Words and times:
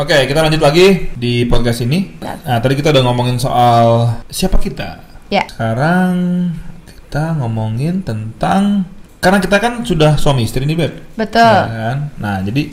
Oke, 0.00 0.16
kita 0.24 0.40
lanjut 0.40 0.64
lagi 0.64 1.12
di 1.12 1.44
podcast 1.44 1.84
ini. 1.84 2.16
Nah, 2.24 2.56
tadi 2.56 2.72
kita 2.72 2.88
udah 2.88 3.04
ngomongin 3.04 3.36
soal 3.36 4.16
siapa 4.32 4.56
kita. 4.56 4.96
Ya. 5.28 5.44
Sekarang 5.44 6.48
kita 6.88 7.36
ngomongin 7.36 8.00
tentang 8.00 8.88
karena 9.20 9.44
kita 9.44 9.60
kan 9.60 9.84
sudah 9.84 10.16
suami 10.16 10.48
istri 10.48 10.64
nih, 10.64 10.72
Beb. 10.72 10.92
Betul. 11.20 11.44
Ya 11.44 11.92
kan? 11.92 11.98
Nah, 12.16 12.40
jadi 12.40 12.72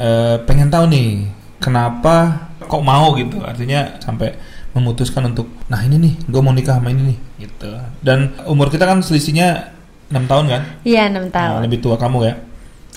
eh, 0.00 0.36
pengen 0.48 0.72
tahu 0.72 0.88
nih, 0.88 1.28
kenapa 1.60 2.48
kok 2.64 2.80
mau 2.80 3.12
gitu? 3.20 3.44
Artinya 3.44 4.00
sampai 4.00 4.32
memutuskan 4.72 5.28
untuk 5.28 5.52
nah 5.68 5.84
ini 5.84 6.00
nih, 6.00 6.14
gue 6.32 6.40
mau 6.40 6.56
nikah 6.56 6.80
sama 6.80 6.88
ini 6.88 7.12
nih 7.12 7.18
gitu. 7.44 7.76
Dan 8.00 8.32
umur 8.48 8.72
kita 8.72 8.88
kan 8.88 9.04
selisihnya 9.04 9.68
enam 10.08 10.24
tahun 10.24 10.48
kan? 10.48 10.62
Iya, 10.80 11.12
6 11.12 11.12
Nah, 11.12 11.24
tahun. 11.28 11.60
lebih 11.68 11.84
tua 11.84 12.00
kamu 12.00 12.24
ya? 12.24 12.34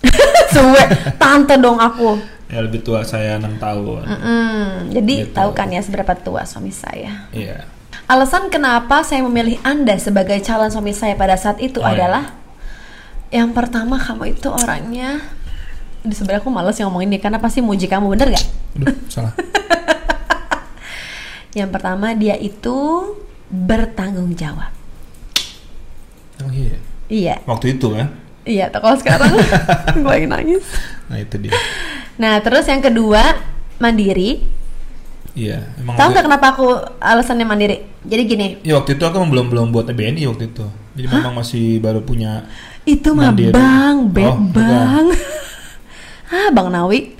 Suwe, 0.55 0.83
tante 1.19 1.59
dong 1.59 1.83
aku. 1.83 2.15
Ya 2.51 2.59
lebih 2.59 2.83
tua 2.83 3.01
saya 3.01 3.39
enam 3.39 3.55
tahun. 3.55 4.03
Mm-mm. 4.03 4.91
Jadi 4.91 5.13
Gitu. 5.23 5.31
tahu 5.31 5.51
kan 5.51 5.67
ya 5.67 5.79
seberapa 5.79 6.11
tua 6.13 6.43
suami 6.43 6.69
saya. 6.69 7.31
Iya. 7.31 7.63
Alasan 8.05 8.51
kenapa 8.51 9.01
saya 9.01 9.23
memilih 9.23 9.55
Anda 9.61 9.95
sebagai 9.95 10.35
calon 10.41 10.67
suami 10.67 10.91
saya 10.91 11.15
pada 11.15 11.33
saat 11.33 11.57
itu 11.57 11.79
Oh, 11.79 11.87
iya. 11.87 11.95
adalah 11.97 12.35
yang 13.29 13.55
pertama 13.55 13.95
kamu 13.95 14.35
itu 14.35 14.51
orangnya 14.51 15.23
di 16.01 16.11
sebelah 16.11 16.37
aku 16.37 16.51
males 16.51 16.75
yang 16.75 16.91
ngomongin 16.91 17.07
dia 17.09 17.21
karena 17.21 17.37
pasti 17.37 17.63
muji 17.63 17.87
kamu 17.87 18.11
bener 18.11 18.35
gak? 18.35 18.45
Aduh, 18.75 18.95
salah. 19.07 19.31
Yang 21.51 21.69
pertama 21.69 22.11
dia 22.11 22.35
itu 22.35 22.75
bertanggung 23.47 24.31
jawab. 24.33 24.71
Emang 26.35 26.55
iya. 26.55 26.77
Iya, 27.07 27.35
Waktu 27.43 27.75
itu 27.75 27.91
kan? 27.91 28.07
iya. 28.43 28.71
Kalau 28.71 28.95
sekarang 28.95 29.35
gue 30.03 30.15
nangis. 30.25 30.63
Nah 31.05 31.19
itu 31.19 31.35
dia. 31.37 31.51
Nah 32.21 32.37
terus 32.45 32.69
yang 32.69 32.85
kedua 32.85 33.41
mandiri. 33.81 34.45
Iya. 35.33 35.73
Emang 35.81 35.97
Tahu 35.97 36.07
nggak 36.13 36.25
kenapa 36.29 36.45
aku 36.53 36.67
alasannya 37.01 37.47
mandiri? 37.49 37.81
Jadi 38.05 38.21
gini, 38.29 38.47
Ya 38.61 38.77
waktu 38.77 38.93
itu 38.93 39.01
aku 39.01 39.17
belum 39.25 39.49
belum 39.49 39.67
buat 39.73 39.89
BNI 39.89 40.29
waktu 40.29 40.53
itu. 40.53 40.65
Jadi 40.93 41.07
memang 41.09 41.33
masih 41.33 41.81
baru 41.81 42.05
punya. 42.05 42.45
itu 42.81 43.13
mah 43.13 43.29
bang, 43.29 44.09
beb 44.09 44.25
Oh, 44.25 44.37
bang. 44.53 45.05
ah 46.33 46.49
bang 46.49 46.67
Nawi. 46.69 47.13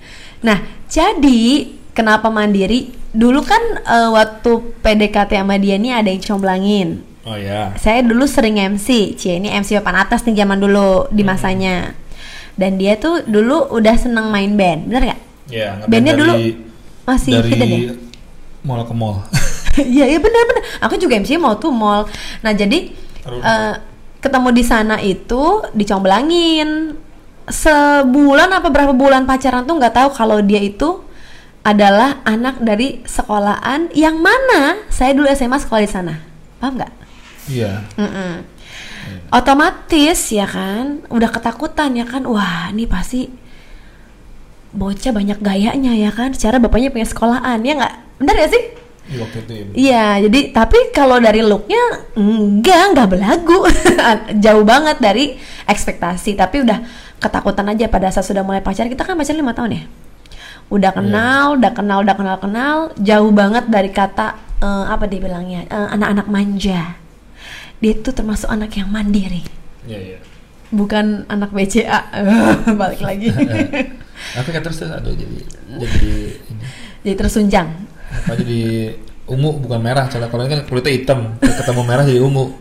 Nah 0.46 0.62
jadi 0.86 1.70
kenapa 1.98 2.30
mandiri? 2.30 2.94
Dulu 3.14 3.42
kan 3.46 3.62
eh, 3.82 4.10
waktu 4.10 4.52
PDKT 4.82 5.38
sama 5.38 5.58
dia 5.58 5.78
nih 5.78 5.94
ada 5.98 6.10
yang 6.10 6.22
comblangin. 6.22 7.06
Oh 7.22 7.38
ya. 7.38 7.78
Saya 7.78 8.02
dulu 8.02 8.26
sering 8.26 8.58
MC, 8.58 9.14
cie 9.14 9.38
ini 9.38 9.54
MC 9.54 9.78
papan 9.78 10.02
atas 10.02 10.26
nih 10.26 10.42
zaman 10.42 10.58
dulu 10.58 11.06
di 11.14 11.22
masanya. 11.22 11.94
Dan 12.54 12.76
dia 12.76 12.96
tuh 12.96 13.24
dulu 13.24 13.72
udah 13.72 13.96
seneng 13.96 14.28
main 14.28 14.54
band, 14.54 14.88
bener 14.88 15.16
gak? 15.16 15.22
Ya. 15.50 15.80
Bandnya 15.86 16.14
dulu 16.16 16.34
dari- 16.34 16.56
masih 17.02 17.32
dari 17.34 17.50
hidden 17.50 17.70
ya? 17.70 17.94
mall 18.62 18.82
ke 18.84 18.94
mall. 18.94 19.16
Iya 19.72 20.04
iya 20.06 20.20
benar 20.20 20.44
benar. 20.46 20.64
Aku 20.84 21.00
juga 21.00 21.16
MC 21.16 21.40
mau 21.40 21.56
tuh 21.56 21.72
mall. 21.72 22.04
Nah 22.44 22.52
jadi 22.52 22.92
eh, 23.24 23.74
ketemu 24.20 24.52
di 24.52 24.64
sana 24.64 25.00
itu 25.00 25.64
dicomblangin 25.72 26.92
sebulan 27.48 28.52
apa 28.52 28.68
berapa 28.68 28.92
bulan 28.92 29.24
pacaran 29.24 29.64
tuh 29.64 29.80
nggak 29.80 29.96
tahu 29.96 30.10
kalau 30.12 30.44
dia 30.44 30.60
itu 30.60 31.00
adalah 31.62 32.20
anak 32.24 32.60
dari 32.60 33.00
sekolahan 33.06 33.94
yang 33.94 34.18
mana 34.18 34.82
saya 34.90 35.14
dulu 35.14 35.30
SMA 35.30 35.56
sekolah 35.56 35.82
di 35.82 35.90
sana. 35.90 36.16
Paham 36.60 36.76
nggak? 36.76 36.94
Iya. 37.48 37.72
Otomatis 39.32 40.20
ya 40.32 40.48
kan, 40.48 41.06
udah 41.08 41.30
ketakutan 41.32 41.96
ya 41.96 42.06
kan, 42.08 42.24
wah 42.28 42.70
ini 42.72 42.86
pasti 42.86 43.32
bocah 44.72 45.12
banyak 45.12 45.40
gayanya 45.40 45.94
ya 45.96 46.12
kan. 46.12 46.32
Secara 46.32 46.60
bapaknya 46.60 46.92
punya 46.92 47.08
sekolahan 47.08 47.60
ya 47.64 47.74
nggak? 47.80 47.96
Bener 48.20 48.36
ya 48.38 48.48
sih? 48.48 48.64
Iya, 49.12 49.18
waktu 49.20 49.38
itu 49.44 49.52
ya. 49.52 49.66
Iya, 49.76 50.08
jadi 50.30 50.40
tapi 50.56 50.80
kalau 50.96 51.18
dari 51.20 51.44
looknya 51.44 51.84
enggak, 52.16 52.96
enggak 52.96 53.10
belagu, 53.12 53.60
jauh 54.44 54.64
banget 54.64 54.98
dari 55.04 55.36
ekspektasi. 55.68 56.40
Tapi 56.40 56.64
udah 56.64 56.80
ketakutan 57.20 57.68
aja 57.68 57.92
pada 57.92 58.08
saat 58.14 58.30
sudah 58.30 58.46
mulai 58.46 58.64
pacaran. 58.64 58.88
Kita 58.88 59.04
kan 59.04 59.20
pacaran 59.20 59.40
lima 59.42 59.52
tahun 59.52 59.72
ya. 59.76 59.84
Udah 60.72 60.92
kenal, 60.96 61.60
udah 61.60 61.72
kenal, 61.76 61.98
udah 62.00 62.16
kenal 62.16 62.38
kenal, 62.40 62.76
jauh 62.96 63.32
banget 63.36 63.68
dari 63.68 63.92
kata 63.92 64.40
eh, 64.64 64.86
apa 64.88 65.04
dibilangnya 65.10 65.68
eh, 65.68 65.88
anak-anak 65.92 66.28
manja. 66.32 67.01
Dia 67.82 67.92
itu 67.92 68.10
termasuk 68.10 68.46
anak 68.46 68.78
yang 68.78 68.88
mandiri, 68.88 69.42
Iya 69.84 70.00
iya. 70.00 70.18
bukan 70.70 71.26
anak 71.26 71.50
BCA. 71.50 72.00
Balik 72.80 73.02
lagi. 73.02 73.28
Tapi 74.38 74.50
kan 74.50 74.62
terus 74.62 74.86
aduh 74.86 75.12
jadi 75.12 75.38
jadi 75.82 76.12
ini 76.46 76.64
jadi 77.02 77.16
tersunjang. 77.18 77.68
apa 78.12 78.38
jadi 78.38 78.94
ungu 79.26 79.58
bukan 79.58 79.80
merah 79.80 80.06
soalnya 80.06 80.28
kalau 80.28 80.46
kan 80.46 80.62
kulitnya 80.68 80.94
hitam 80.94 81.20
ketemu 81.42 81.82
merah 81.82 82.04
jadi 82.04 82.22
ungu 82.22 82.54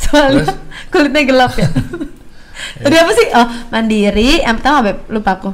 Soalnya 0.00 0.42
Terus? 0.42 0.56
kulitnya 0.88 1.22
gelap 1.22 1.52
ya. 1.54 1.68
Tadi 2.82 2.96
apa 2.96 3.12
sih? 3.12 3.28
Oh, 3.30 3.46
mandiri. 3.68 4.40
Yang 4.40 4.56
pertama 4.58 4.78
Beb, 4.82 4.98
lupa 5.06 5.30
aku. 5.36 5.50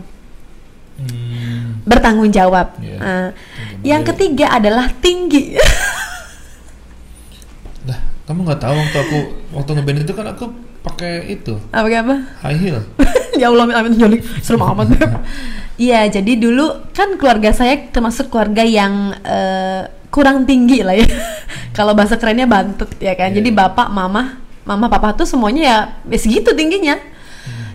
hmm, 1.01 1.83
Bertanggung 1.85 2.31
jawab. 2.31 2.77
Iya. 2.79 2.97
Ah, 2.99 3.29
Tinggi 3.35 3.85
yang 3.85 4.03
ketiga 4.05 4.47
adalah 4.53 4.87
tinggi. 4.97 5.56
Kamu 8.27 8.43
nggak 8.43 8.59
tahu 8.59 8.75
waktu 8.75 8.99
aku 8.99 9.19
waktu 9.55 9.71
ngeband 9.79 9.99
itu 10.03 10.13
kan 10.13 10.27
aku 10.35 10.45
pakai 10.83 11.31
itu 11.31 11.55
apa 11.71 11.87
apa? 11.91 12.15
high 12.43 12.59
heel. 12.59 12.79
ya 13.41 13.51
Allah, 13.51 13.71
amin 13.71 13.95
jolik. 13.95 14.23
Serem 14.43 14.63
amat. 14.75 14.91
Iya, 15.77 16.09
jadi 16.09 16.41
dulu 16.41 16.91
kan 16.91 17.15
keluarga 17.21 17.53
saya 17.53 17.79
termasuk 17.93 18.33
keluarga 18.33 18.65
yang 18.65 19.13
eh, 19.23 19.87
kurang 20.11 20.49
tinggi 20.49 20.81
lah 20.81 20.97
ya. 20.97 21.07
Kalau 21.77 21.93
bahasa 21.93 22.17
kerennya 22.17 22.49
bantut 22.49 22.89
ya 22.99 23.13
kan. 23.13 23.31
Iya, 23.31 23.45
Jadi 23.45 23.51
iya. 23.53 23.59
bapak, 23.63 23.93
mama, 23.93 24.41
mama, 24.65 24.87
papa 24.89 25.13
tuh 25.13 25.29
semuanya 25.29 25.63
ya, 25.63 25.79
ya 26.09 26.19
segitu 26.19 26.57
tingginya. 26.57 26.97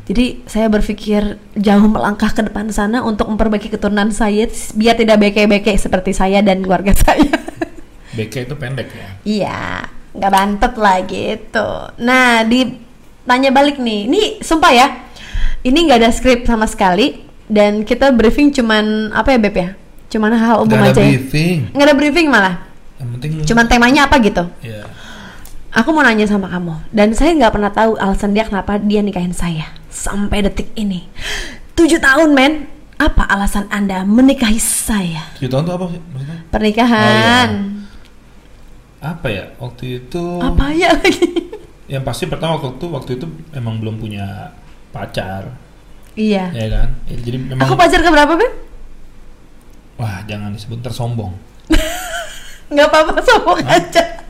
Jadi 0.09 0.43
saya 0.49 0.67
berpikir 0.67 1.39
jauh 1.55 1.87
melangkah 1.87 2.33
ke 2.33 2.41
depan 2.43 2.67
sana 2.73 3.05
untuk 3.05 3.29
memperbaiki 3.31 3.69
keturunan 3.69 4.09
saya 4.11 4.49
biar 4.75 4.97
tidak 4.97 5.21
beke-beke 5.21 5.77
seperti 5.77 6.11
saya 6.11 6.41
dan 6.41 6.65
keluarga 6.65 6.91
saya. 6.97 7.31
BK 8.11 8.49
itu 8.49 8.55
pendek 8.59 8.91
ya. 8.91 9.07
iya, 9.23 9.87
nggak 10.11 10.31
bantet 10.31 10.73
lah 10.75 10.97
gitu. 11.07 11.67
Nah, 12.03 12.43
ditanya 12.43 13.49
balik 13.49 13.79
nih, 13.79 14.07
ini 14.07 14.21
sumpah 14.43 14.71
ya, 14.71 14.87
ini 15.63 15.87
nggak 15.87 15.99
ada 16.01 16.11
skrip 16.11 16.43
sama 16.43 16.67
sekali 16.67 17.21
dan 17.51 17.83
kita 17.83 18.11
briefing 18.15 18.51
cuman 18.51 19.11
apa 19.11 19.35
ya 19.35 19.39
beb 19.39 19.55
ya? 19.55 19.69
Cuman 20.11 20.35
hal 20.35 20.63
umum 20.63 20.75
ada 20.75 20.91
aja 20.91 20.99
ya. 20.99 21.15
briefing. 21.15 21.71
Nggak 21.71 21.87
ada 21.87 21.95
briefing 21.95 22.27
malah. 22.27 22.55
Yang 22.99 23.09
penting 23.17 23.31
Cuman 23.47 23.65
temanya 23.65 24.01
apa 24.11 24.15
gitu. 24.19 24.43
ya. 24.59 24.83
Aku 25.71 25.95
mau 25.95 26.03
nanya 26.03 26.27
sama 26.27 26.51
kamu 26.51 26.75
dan 26.91 27.15
saya 27.15 27.31
nggak 27.31 27.55
pernah 27.55 27.71
tahu 27.71 27.95
alasan 27.95 28.35
dia 28.35 28.43
kenapa 28.43 28.75
dia 28.75 28.99
nikahin 28.99 29.31
saya 29.31 29.71
sampai 29.87 30.43
detik 30.43 30.67
ini. 30.75 31.07
Tujuh 31.79 32.03
tahun 32.03 32.35
men. 32.35 32.53
Apa 33.01 33.25
alasan 33.25 33.65
anda 33.73 34.05
menikahi 34.05 34.61
saya? 34.61 35.25
Tujuh 35.39 35.49
tahun 35.49 35.63
tuh 35.65 35.73
apa 35.73 35.85
sih 35.89 36.01
maksudnya? 36.13 36.37
Pernikahan. 36.53 37.49
Apa 39.01 39.27
ya? 39.27 39.45
Waktu 39.57 39.83
itu 39.99 40.23
Apa 40.37 40.69
ya 40.71 40.93
lagi? 40.93 41.49
yang 41.89 42.05
pasti 42.05 42.23
pertama 42.23 42.55
waktu 42.55 42.77
itu 42.77 42.87
waktu 42.87 43.11
itu 43.17 43.25
emang 43.51 43.75
belum 43.77 43.97
punya 43.97 44.55
pacar, 44.89 45.51
iya. 46.13 46.47
ya 46.51 46.67
kan? 46.71 46.89
Ya, 47.03 47.15
jadi 47.19 47.35
memang 47.35 47.59
Aku 47.61 47.75
pacar 47.75 47.99
ke 47.99 48.07
berapa 48.07 48.31
beb? 48.31 48.53
wah 49.95 50.23
jangan 50.23 50.49
disebut 50.51 50.79
ntar 50.79 50.91
sombong. 50.91 51.35
Nggak 52.71 52.87
apa-apa 52.87 53.19
sombong 53.21 53.59
aja. 53.61 54.23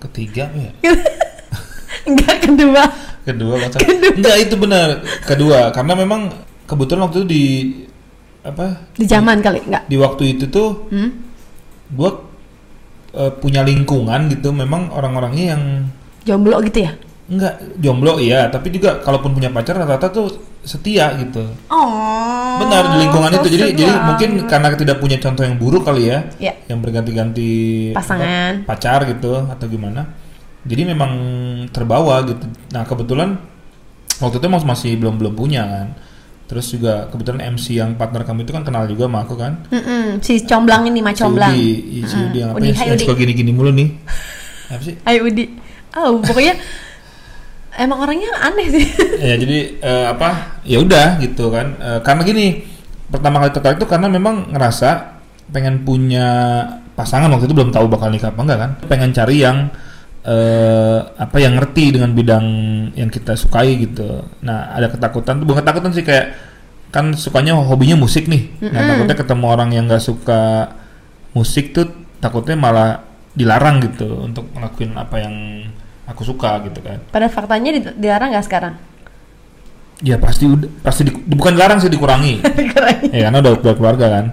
Ketiga 0.00 0.46
ya? 0.52 0.70
Enggak 2.08 2.44
kedua. 2.44 2.82
Kedua 3.24 3.54
pacar. 3.58 3.80
Enggak 4.14 4.36
itu 4.38 4.54
benar. 4.54 4.88
Kedua 5.24 5.72
karena 5.72 5.92
memang 5.96 6.30
kebetulan 6.64 7.08
waktu 7.08 7.24
itu 7.24 7.28
di 7.28 7.44
apa? 8.40 8.86
Di 8.94 9.04
zaman 9.04 9.40
kali 9.40 9.64
enggak? 9.64 9.82
Di 9.88 9.96
waktu 9.96 10.36
itu 10.36 10.44
tuh 10.46 10.86
Hmm? 10.92 11.10
gua 11.90 12.22
eh, 13.16 13.32
punya 13.32 13.62
lingkungan 13.62 14.28
gitu 14.28 14.50
memang 14.50 14.90
orang-orangnya 14.90 15.54
yang 15.54 15.62
Jomblo 16.22 16.58
gitu 16.62 16.82
ya? 16.82 16.92
enggak 17.24 17.56
jomblo 17.80 18.20
iya 18.20 18.52
tapi 18.52 18.68
juga 18.68 19.00
kalaupun 19.00 19.32
punya 19.32 19.48
pacar 19.48 19.72
rata-rata 19.74 20.12
tuh 20.12 20.28
setia 20.60 21.08
gitu 21.16 21.40
Oh. 21.72 22.60
benar 22.60 22.92
di 22.92 22.96
lingkungan 23.00 23.32
itu 23.34 23.48
jadi 23.48 23.72
jadi 23.72 23.92
mungkin 24.04 24.30
karena 24.44 24.68
tidak 24.76 25.00
punya 25.00 25.16
contoh 25.16 25.40
yang 25.40 25.56
buruk 25.56 25.88
kali 25.88 26.12
ya 26.12 26.20
Ya. 26.36 26.52
yang 26.68 26.84
berganti-ganti 26.84 27.48
Pasangan. 27.92 28.60
apa, 28.60 28.68
pacar 28.68 29.08
gitu 29.08 29.40
atau 29.40 29.64
gimana 29.64 30.04
jadi 30.68 30.84
memang 30.84 31.12
terbawa 31.72 32.20
gitu 32.24 32.44
nah 32.68 32.84
kebetulan 32.84 33.40
waktu 34.20 34.36
itu 34.36 34.46
mas- 34.46 34.68
masih 34.68 34.92
belum 34.94 35.16
belum 35.16 35.32
punya 35.32 35.64
kan 35.64 35.86
terus 36.54 36.70
juga 36.70 37.10
kebetulan 37.10 37.50
MC 37.50 37.74
yang 37.74 37.98
partner 37.98 38.22
kamu 38.22 38.46
itu 38.46 38.54
kan 38.54 38.62
kenal 38.62 38.86
juga 38.86 39.10
sama 39.10 39.26
aku 39.26 39.34
kan 39.34 39.58
Mm-mm, 39.68 40.22
si 40.22 40.38
comblang 40.40 40.86
ini 40.86 41.02
mah 41.02 41.10
comblang. 41.10 41.50
si 41.50 41.58
Udi, 41.90 42.06
si. 42.06 42.16
Udi 42.16 42.38
yang 42.38 42.54
apa 42.54 42.62
Udi. 42.62 43.02
suka 43.02 43.14
gini-gini 43.18 43.50
mulu 43.50 43.74
nih 43.74 43.90
apa 44.70 44.80
sih 44.80 44.94
Ayo 45.02 45.26
Udi. 45.26 45.44
Oh, 45.94 46.18
pokoknya 46.18 46.54
emang 47.74 47.98
orangnya 48.00 48.30
aneh 48.40 48.66
sih. 48.70 48.86
ya 49.26 49.34
jadi 49.34 49.58
eh, 49.78 50.06
apa 50.08 50.62
ya 50.62 50.78
udah 50.78 51.18
gitu 51.18 51.50
kan 51.50 51.74
Eh, 51.74 51.98
karena 52.00 52.22
gini 52.22 52.46
pertama 53.04 53.42
kali 53.42 53.50
tertarik 53.50 53.76
itu 53.78 53.86
karena 53.86 54.06
memang 54.06 54.54
ngerasa 54.54 55.18
pengen 55.50 55.82
punya 55.82 56.26
pasangan 56.94 57.26
waktu 57.28 57.46
itu 57.46 57.54
belum 57.54 57.74
tahu 57.74 57.90
bakal 57.90 58.08
nikah 58.08 58.30
apa 58.30 58.40
enggak 58.40 58.58
kan 58.58 58.70
pengen 58.86 59.10
cari 59.10 59.42
yang 59.42 59.66
eh, 60.24 60.98
apa 61.14 61.36
yang 61.36 61.60
ngerti 61.60 61.94
dengan 61.94 62.10
bidang 62.12 62.44
yang 62.96 63.12
kita 63.12 63.36
sukai 63.36 63.76
gitu. 63.78 64.24
Nah 64.40 64.72
ada 64.72 64.88
ketakutan 64.88 65.40
tuh 65.40 65.46
bukan 65.46 65.60
ketakutan 65.60 65.92
sih 65.92 66.04
kayak 66.04 66.32
kan 66.88 67.12
sukanya 67.12 67.52
hobinya 67.58 67.94
musik 67.94 68.24
nih. 68.26 68.48
Nah 68.70 68.80
takutnya 68.86 69.16
ketemu 69.18 69.44
orang 69.46 69.70
yang 69.70 69.84
nggak 69.84 70.00
suka 70.00 70.72
musik 71.34 71.74
tuh 71.74 71.90
takutnya 72.18 72.56
malah 72.56 72.90
dilarang 73.34 73.82
gitu 73.82 74.24
untuk 74.24 74.46
ngelakuin 74.54 74.94
apa 74.94 75.16
yang 75.18 75.34
aku 76.06 76.22
suka 76.24 76.62
gitu 76.64 76.80
kan. 76.80 77.02
Pada 77.10 77.28
faktanya 77.28 77.70
di- 77.74 77.96
dilarang 78.00 78.32
nggak 78.32 78.46
sekarang? 78.46 78.74
ya 80.02 80.18
pasti 80.18 80.44
udah 80.44 80.68
pasti 80.82 81.06
di- 81.06 81.16
bukan 81.16 81.54
dilarang 81.54 81.78
sih 81.78 81.88
dikurangi. 81.88 82.42
Ya 83.14 83.30
karena 83.30 83.38
udah 83.40 83.52
udah 83.62 83.74
keluarga 83.78 84.06
kan. 84.10 84.24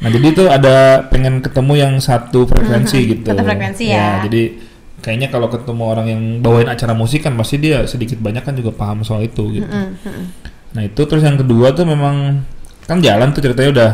Nah 0.00 0.08
jadi 0.08 0.26
itu 0.32 0.44
ada 0.48 1.04
pengen 1.12 1.44
ketemu 1.44 1.72
yang 1.76 1.92
satu 2.00 2.48
frekuensi 2.48 2.98
gitu. 3.04 3.28
Satu 3.28 3.44
frekuensi 3.44 3.84
ya. 3.92 4.24
jadi 4.24 4.69
kayaknya 5.00 5.28
kalau 5.32 5.48
ketemu 5.48 5.82
orang 5.84 6.06
yang 6.06 6.22
bawain 6.44 6.68
acara 6.68 6.92
musik 6.92 7.24
kan 7.24 7.34
pasti 7.34 7.56
dia 7.56 7.84
sedikit 7.88 8.20
banyak 8.20 8.44
kan 8.44 8.54
juga 8.54 8.70
paham 8.76 9.02
soal 9.02 9.24
itu 9.24 9.60
gitu 9.60 9.66
Mm, 9.66 9.96
mm. 10.00 10.24
nah 10.76 10.82
itu 10.86 11.00
terus 11.08 11.24
yang 11.24 11.40
kedua 11.40 11.72
tuh 11.72 11.88
memang 11.88 12.44
kan 12.84 13.00
jalan 13.00 13.32
tuh 13.32 13.40
ceritanya 13.42 13.70
udah 13.72 13.90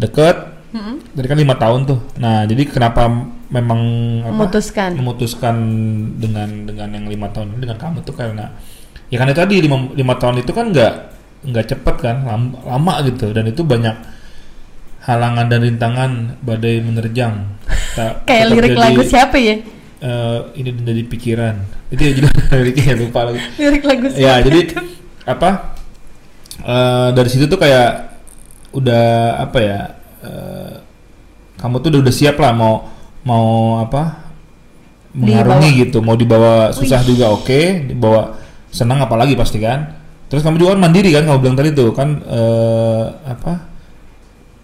deket 0.00 0.36
Mm-mm. 0.72 0.96
jadi 1.16 1.26
kan 1.28 1.38
lima 1.38 1.54
tahun 1.56 1.80
tuh 1.84 2.00
nah 2.18 2.44
jadi 2.48 2.62
kenapa 2.68 3.08
memang 3.48 3.80
apa, 4.24 4.32
Memutuskan. 4.44 4.90
memutuskan 4.96 5.56
dengan 6.20 6.68
dengan 6.68 6.88
yang 6.92 7.06
lima 7.08 7.32
tahun 7.32 7.56
ini 7.56 7.60
dengan 7.64 7.78
kamu 7.80 8.04
tuh 8.04 8.12
karena 8.12 8.52
ya 9.08 9.16
kan 9.16 9.32
tadi 9.32 9.64
lima, 9.64 9.88
lima 9.96 10.14
tahun 10.20 10.44
itu 10.44 10.52
kan 10.52 10.68
nggak 10.68 10.92
nggak 11.48 11.64
cepet 11.70 11.96
kan 12.02 12.16
lama, 12.28 12.56
lama 12.66 12.94
gitu 13.08 13.32
dan 13.32 13.48
itu 13.48 13.64
banyak 13.64 13.96
halangan 15.08 15.48
dan 15.48 15.60
rintangan 15.64 16.10
badai 16.44 16.84
menerjang 16.84 17.56
Kayak 18.28 18.44
lirik 18.54 18.70
jadi, 18.76 18.78
lagu 18.78 19.02
siapa 19.02 19.36
ya? 19.40 19.58
Eh, 20.02 20.38
ini 20.58 20.70
menjadi 20.74 21.02
pikiran. 21.06 21.54
Itu 21.90 22.00
ya 22.02 22.12
judul 22.14 22.30
liriknya 22.32 22.94
lupa 23.02 23.20
lagi. 23.28 23.40
Lirik 23.58 23.84
lagu 23.84 24.06
ya 24.14 24.34
jadi 24.42 24.60
apa? 25.28 25.50
Eh, 26.62 27.08
dari 27.14 27.28
situ 27.30 27.46
tuh 27.46 27.58
kayak 27.58 28.18
udah 28.74 29.06
apa 29.42 29.58
ya 29.62 29.80
eh, 30.22 30.74
kamu 31.58 31.82
tuh 31.82 31.88
udah, 31.94 32.00
udah 32.06 32.14
siap 32.14 32.36
lah 32.38 32.52
mau 32.54 32.88
mau 33.26 33.78
apa? 33.82 34.30
Mengarungi 35.14 35.88
gitu. 35.88 35.98
Mau 36.04 36.14
dibawa 36.14 36.70
susah 36.70 37.02
juga 37.02 37.32
oke 37.32 37.90
dibawa 37.90 38.38
senang 38.70 39.02
apalagi 39.02 39.34
pasti 39.34 39.58
kan. 39.58 39.98
Terus 40.28 40.44
kamu 40.44 40.60
juga 40.60 40.76
kan 40.76 40.80
mandiri 40.84 41.10
kan 41.10 41.24
kamu 41.24 41.38
bilang 41.40 41.56
tadi 41.56 41.70
tuh 41.72 41.90
kan 41.96 42.20
eh, 42.22 43.04
apa 43.26 43.67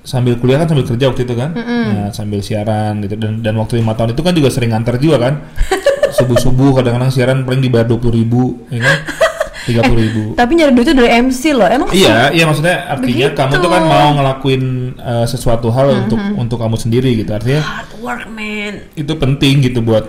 sambil 0.04 0.36
kuliah 0.36 0.60
kan 0.60 0.68
sambil 0.68 0.84
kerja 0.84 1.04
waktu 1.08 1.24
itu 1.24 1.34
kan 1.34 1.50
Nah, 1.56 2.08
sambil 2.12 2.38
siaran 2.38 3.00
gitu 3.00 3.16
dan 3.16 3.40
dan 3.40 3.54
waktu 3.56 3.80
lima 3.80 3.96
tahun 3.96 4.12
itu 4.12 4.20
kan 4.20 4.36
juga 4.36 4.52
sering 4.52 4.70
nganter 4.70 5.00
juga 5.00 5.16
kan 5.18 5.34
subuh 6.16 6.36
subuh 6.36 6.76
kadang-kadang 6.76 7.08
siaran 7.08 7.42
paling 7.42 7.58
dibayar 7.58 7.88
dua 7.88 7.96
puluh 7.96 8.14
ribu 8.14 8.42
ya 8.68 8.78
kan 8.78 8.98
tiga 9.66 9.80
puluh 9.80 10.04
ribu 10.04 10.22
Tapi 10.36 10.52
nyari 10.54 10.76
duitnya 10.76 10.92
dari 10.92 11.10
MC 11.24 11.56
loh. 11.56 11.64
Emang 11.64 11.88
Iya, 11.88 12.28
iya 12.30 12.44
maksudnya 12.44 12.84
artinya 12.84 13.32
Begitu. 13.32 13.38
kamu 13.40 13.52
tuh 13.56 13.70
kan 13.72 13.82
mau 13.82 14.08
ngelakuin 14.12 14.62
uh, 15.00 15.24
sesuatu 15.24 15.72
hal 15.72 16.04
untuk 16.04 16.20
untuk 16.36 16.60
kamu 16.60 16.76
sendiri 16.76 17.16
gitu. 17.16 17.32
Artinya 17.32 17.64
hard 17.64 17.90
work 18.04 18.28
man. 18.28 18.84
itu 18.92 19.08
penting 19.16 19.64
gitu 19.64 19.80
buat 19.80 20.04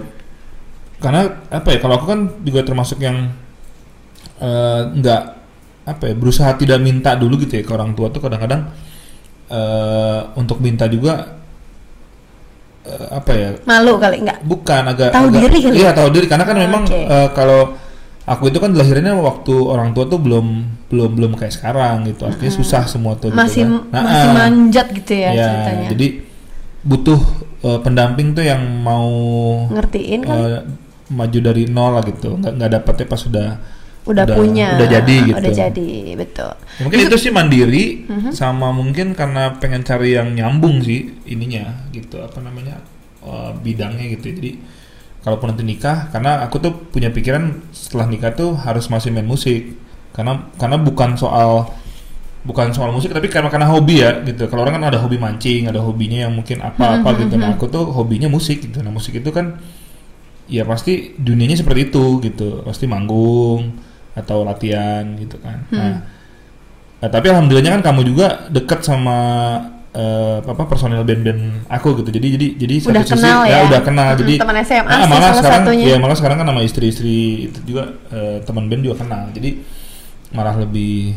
karena 0.99 1.39
apa 1.47 1.71
ya 1.71 1.79
kalau 1.79 1.95
aku 1.95 2.05
kan 2.05 2.19
juga 2.43 2.67
termasuk 2.67 2.99
yang 2.99 3.31
uh, 4.43 4.91
nggak 4.91 5.21
apa 5.85 6.03
ya 6.03 6.13
berusaha 6.17 6.51
tidak 6.57 6.81
minta 6.81 7.13
dulu 7.15 7.39
gitu 7.39 7.55
ya 7.55 7.63
ke 7.63 7.71
orang 7.71 7.95
tua 7.95 8.09
tuh 8.09 8.19
kadang-kadang 8.19 8.73
uh, 9.47 10.31
untuk 10.33 10.57
minta 10.57 10.85
juga 10.85 11.37
uh, 12.83 13.07
apa 13.13 13.31
ya 13.31 13.49
Malu 13.63 13.97
kali 13.97 14.21
enggak? 14.21 14.39
bukan 14.41 14.83
agak 14.87 15.09
Tahu 15.11 15.27
agak- 15.27 15.41
diri 15.41 15.57
kali 15.61 15.75
iya 15.75 15.85
ya? 15.85 15.91
tahu 15.91 16.07
diri 16.11 16.25
karena 16.25 16.43
kan 16.43 16.57
memang 16.57 16.83
Oke. 16.83 16.99
eh, 17.01 17.29
kalau 17.31 17.61
aku 18.25 18.43
itu 18.47 18.57
kan 18.57 18.73
lahirannya 18.73 19.13
waktu 19.15 19.53
orang 19.53 19.93
tua 19.93 20.05
tuh 20.05 20.17
belum 20.17 20.45
belum 20.85 21.09
belum 21.13 21.31
kayak 21.35 21.53
sekarang 21.53 22.05
gitu 22.05 22.25
artinya 22.25 22.51
susah 22.51 22.83
semua 22.85 23.13
tuh 23.15 23.29
gitu 23.29 23.37
Masih 23.37 23.63
kan. 23.63 23.89
Nah, 23.91 24.01
masih 24.03 24.29
manjat 24.31 24.87
gitu 24.91 25.13
ya, 25.13 25.29
ya, 25.29 25.45
ceritanya. 25.45 25.87
jadi 25.93 26.07
butuh 26.81 27.19
eh, 27.61 27.79
pendamping 27.81 28.33
tuh 28.33 28.43
yang 28.43 28.61
mau 28.81 29.09
Ngertiin 29.69 30.21
kan? 30.21 30.35
eh, 30.35 30.59
maju 31.05 31.37
dari 31.39 31.63
nol 31.65 31.91
lah 31.91 32.03
gitu 32.03 32.33
nggak 32.33 32.53
nggak 32.55 32.71
dapetnya 32.71 33.05
pas 33.05 33.19
sudah 33.19 33.49
udah, 34.05 34.25
punya. 34.37 34.77
udah 34.77 34.87
jadi 34.87 35.15
gitu. 35.25 35.37
Udah 35.41 35.53
jadi, 35.53 35.89
betul. 36.13 36.51
mungkin 36.81 36.97
itu 37.09 37.17
sih 37.17 37.31
mandiri 37.33 38.05
Mhm. 38.05 38.29
sama 38.31 38.69
mungkin 38.69 39.17
karena 39.17 39.57
pengen 39.57 39.81
cari 39.81 40.13
yang 40.13 40.29
nyambung 40.31 40.83
sih 40.85 41.09
ininya 41.25 41.89
gitu 41.89 42.21
apa 42.21 42.37
namanya 42.39 42.79
eh, 43.25 43.51
bidangnya 43.57 44.05
gitu. 44.13 44.29
Jadi 44.37 44.51
kalaupun 45.25 45.49
nanti 45.49 45.65
nikah 45.65 46.13
karena 46.13 46.45
aku 46.45 46.61
tuh 46.61 46.73
punya 46.93 47.09
pikiran 47.09 47.73
setelah 47.73 48.05
nikah 48.05 48.31
tuh 48.37 48.53
harus 48.53 48.85
masih 48.87 49.09
main 49.09 49.25
musik. 49.25 49.73
Karena 50.13 50.47
karena 50.61 50.77
bukan 50.77 51.17
soal 51.17 51.73
bukan 52.45 52.69
soal 52.77 52.93
musik 52.93 53.09
tapi 53.09 53.25
karena 53.25 53.49
karena 53.49 53.65
hobi 53.65 54.05
ya 54.05 54.21
gitu. 54.21 54.45
Kalau 54.45 54.61
orang 54.61 54.77
kan 54.77 54.93
ada 54.93 55.01
hobi 55.01 55.17
mancing 55.17 55.65
ada 55.65 55.81
hobinya 55.81 56.29
yang 56.29 56.33
mungkin 56.37 56.61
apa 56.61 57.01
apa 57.01 57.09
gitu. 57.17 57.33
Nah 57.41 57.57
aku 57.57 57.65
tuh 57.65 57.89
hobinya 57.89 58.29
musik 58.29 58.61
gitu. 58.61 58.85
Nah 58.85 58.93
musik 58.93 59.17
itu 59.17 59.33
kan 59.33 59.57
ya 60.45 60.61
pasti 60.61 61.17
dunianya 61.17 61.57
seperti 61.57 61.89
itu 61.89 62.21
gitu. 62.21 62.61
Pasti 62.61 62.85
manggung 62.85 63.81
atau 64.15 64.41
latihan 64.41 65.03
gitu 65.19 65.37
kan 65.39 65.59
nah 65.69 65.95
Nah, 66.95 67.11
tapi 67.11 67.27
alhamdulillahnya 67.29 67.77
kan 67.77 67.83
kamu 67.91 68.01
juga 68.07 68.49
deket 68.49 68.81
sama 68.81 69.17
eh, 69.93 70.41
apa 70.41 70.63
personil 70.65 71.05
band-band 71.05 71.67
aku 71.69 72.01
gitu. 72.01 72.09
Jadi 72.09 72.27
jadi 72.33 72.47
jadi 72.57 72.75
Udah 72.81 73.03
satu 73.05 73.13
sisi 73.13 73.21
kenal 73.21 73.39
ya? 73.45 73.57
udah 73.67 73.81
kenal. 73.85 74.07
Mm-mm, 74.09 74.19
Jadi 74.23 74.33
teman 74.41 74.55
SMA 74.65 74.89
ah, 74.89 74.97
sih 74.97 75.09
malah 75.11 75.29
salah 75.29 75.37
sekarang 75.37 75.63
satunya. 75.69 75.85
ya 75.85 75.95
malah 76.01 76.17
sekarang 76.17 76.37
kan 76.41 76.47
nama 76.49 76.61
istri-istri 76.65 77.17
itu 77.51 77.59
juga 77.67 77.83
eh, 78.09 78.41
teman 78.41 78.65
band 78.71 78.81
juga 78.81 78.95
kenal. 79.05 79.23
Jadi 79.37 79.49
malah 80.33 80.55
lebih 80.57 81.13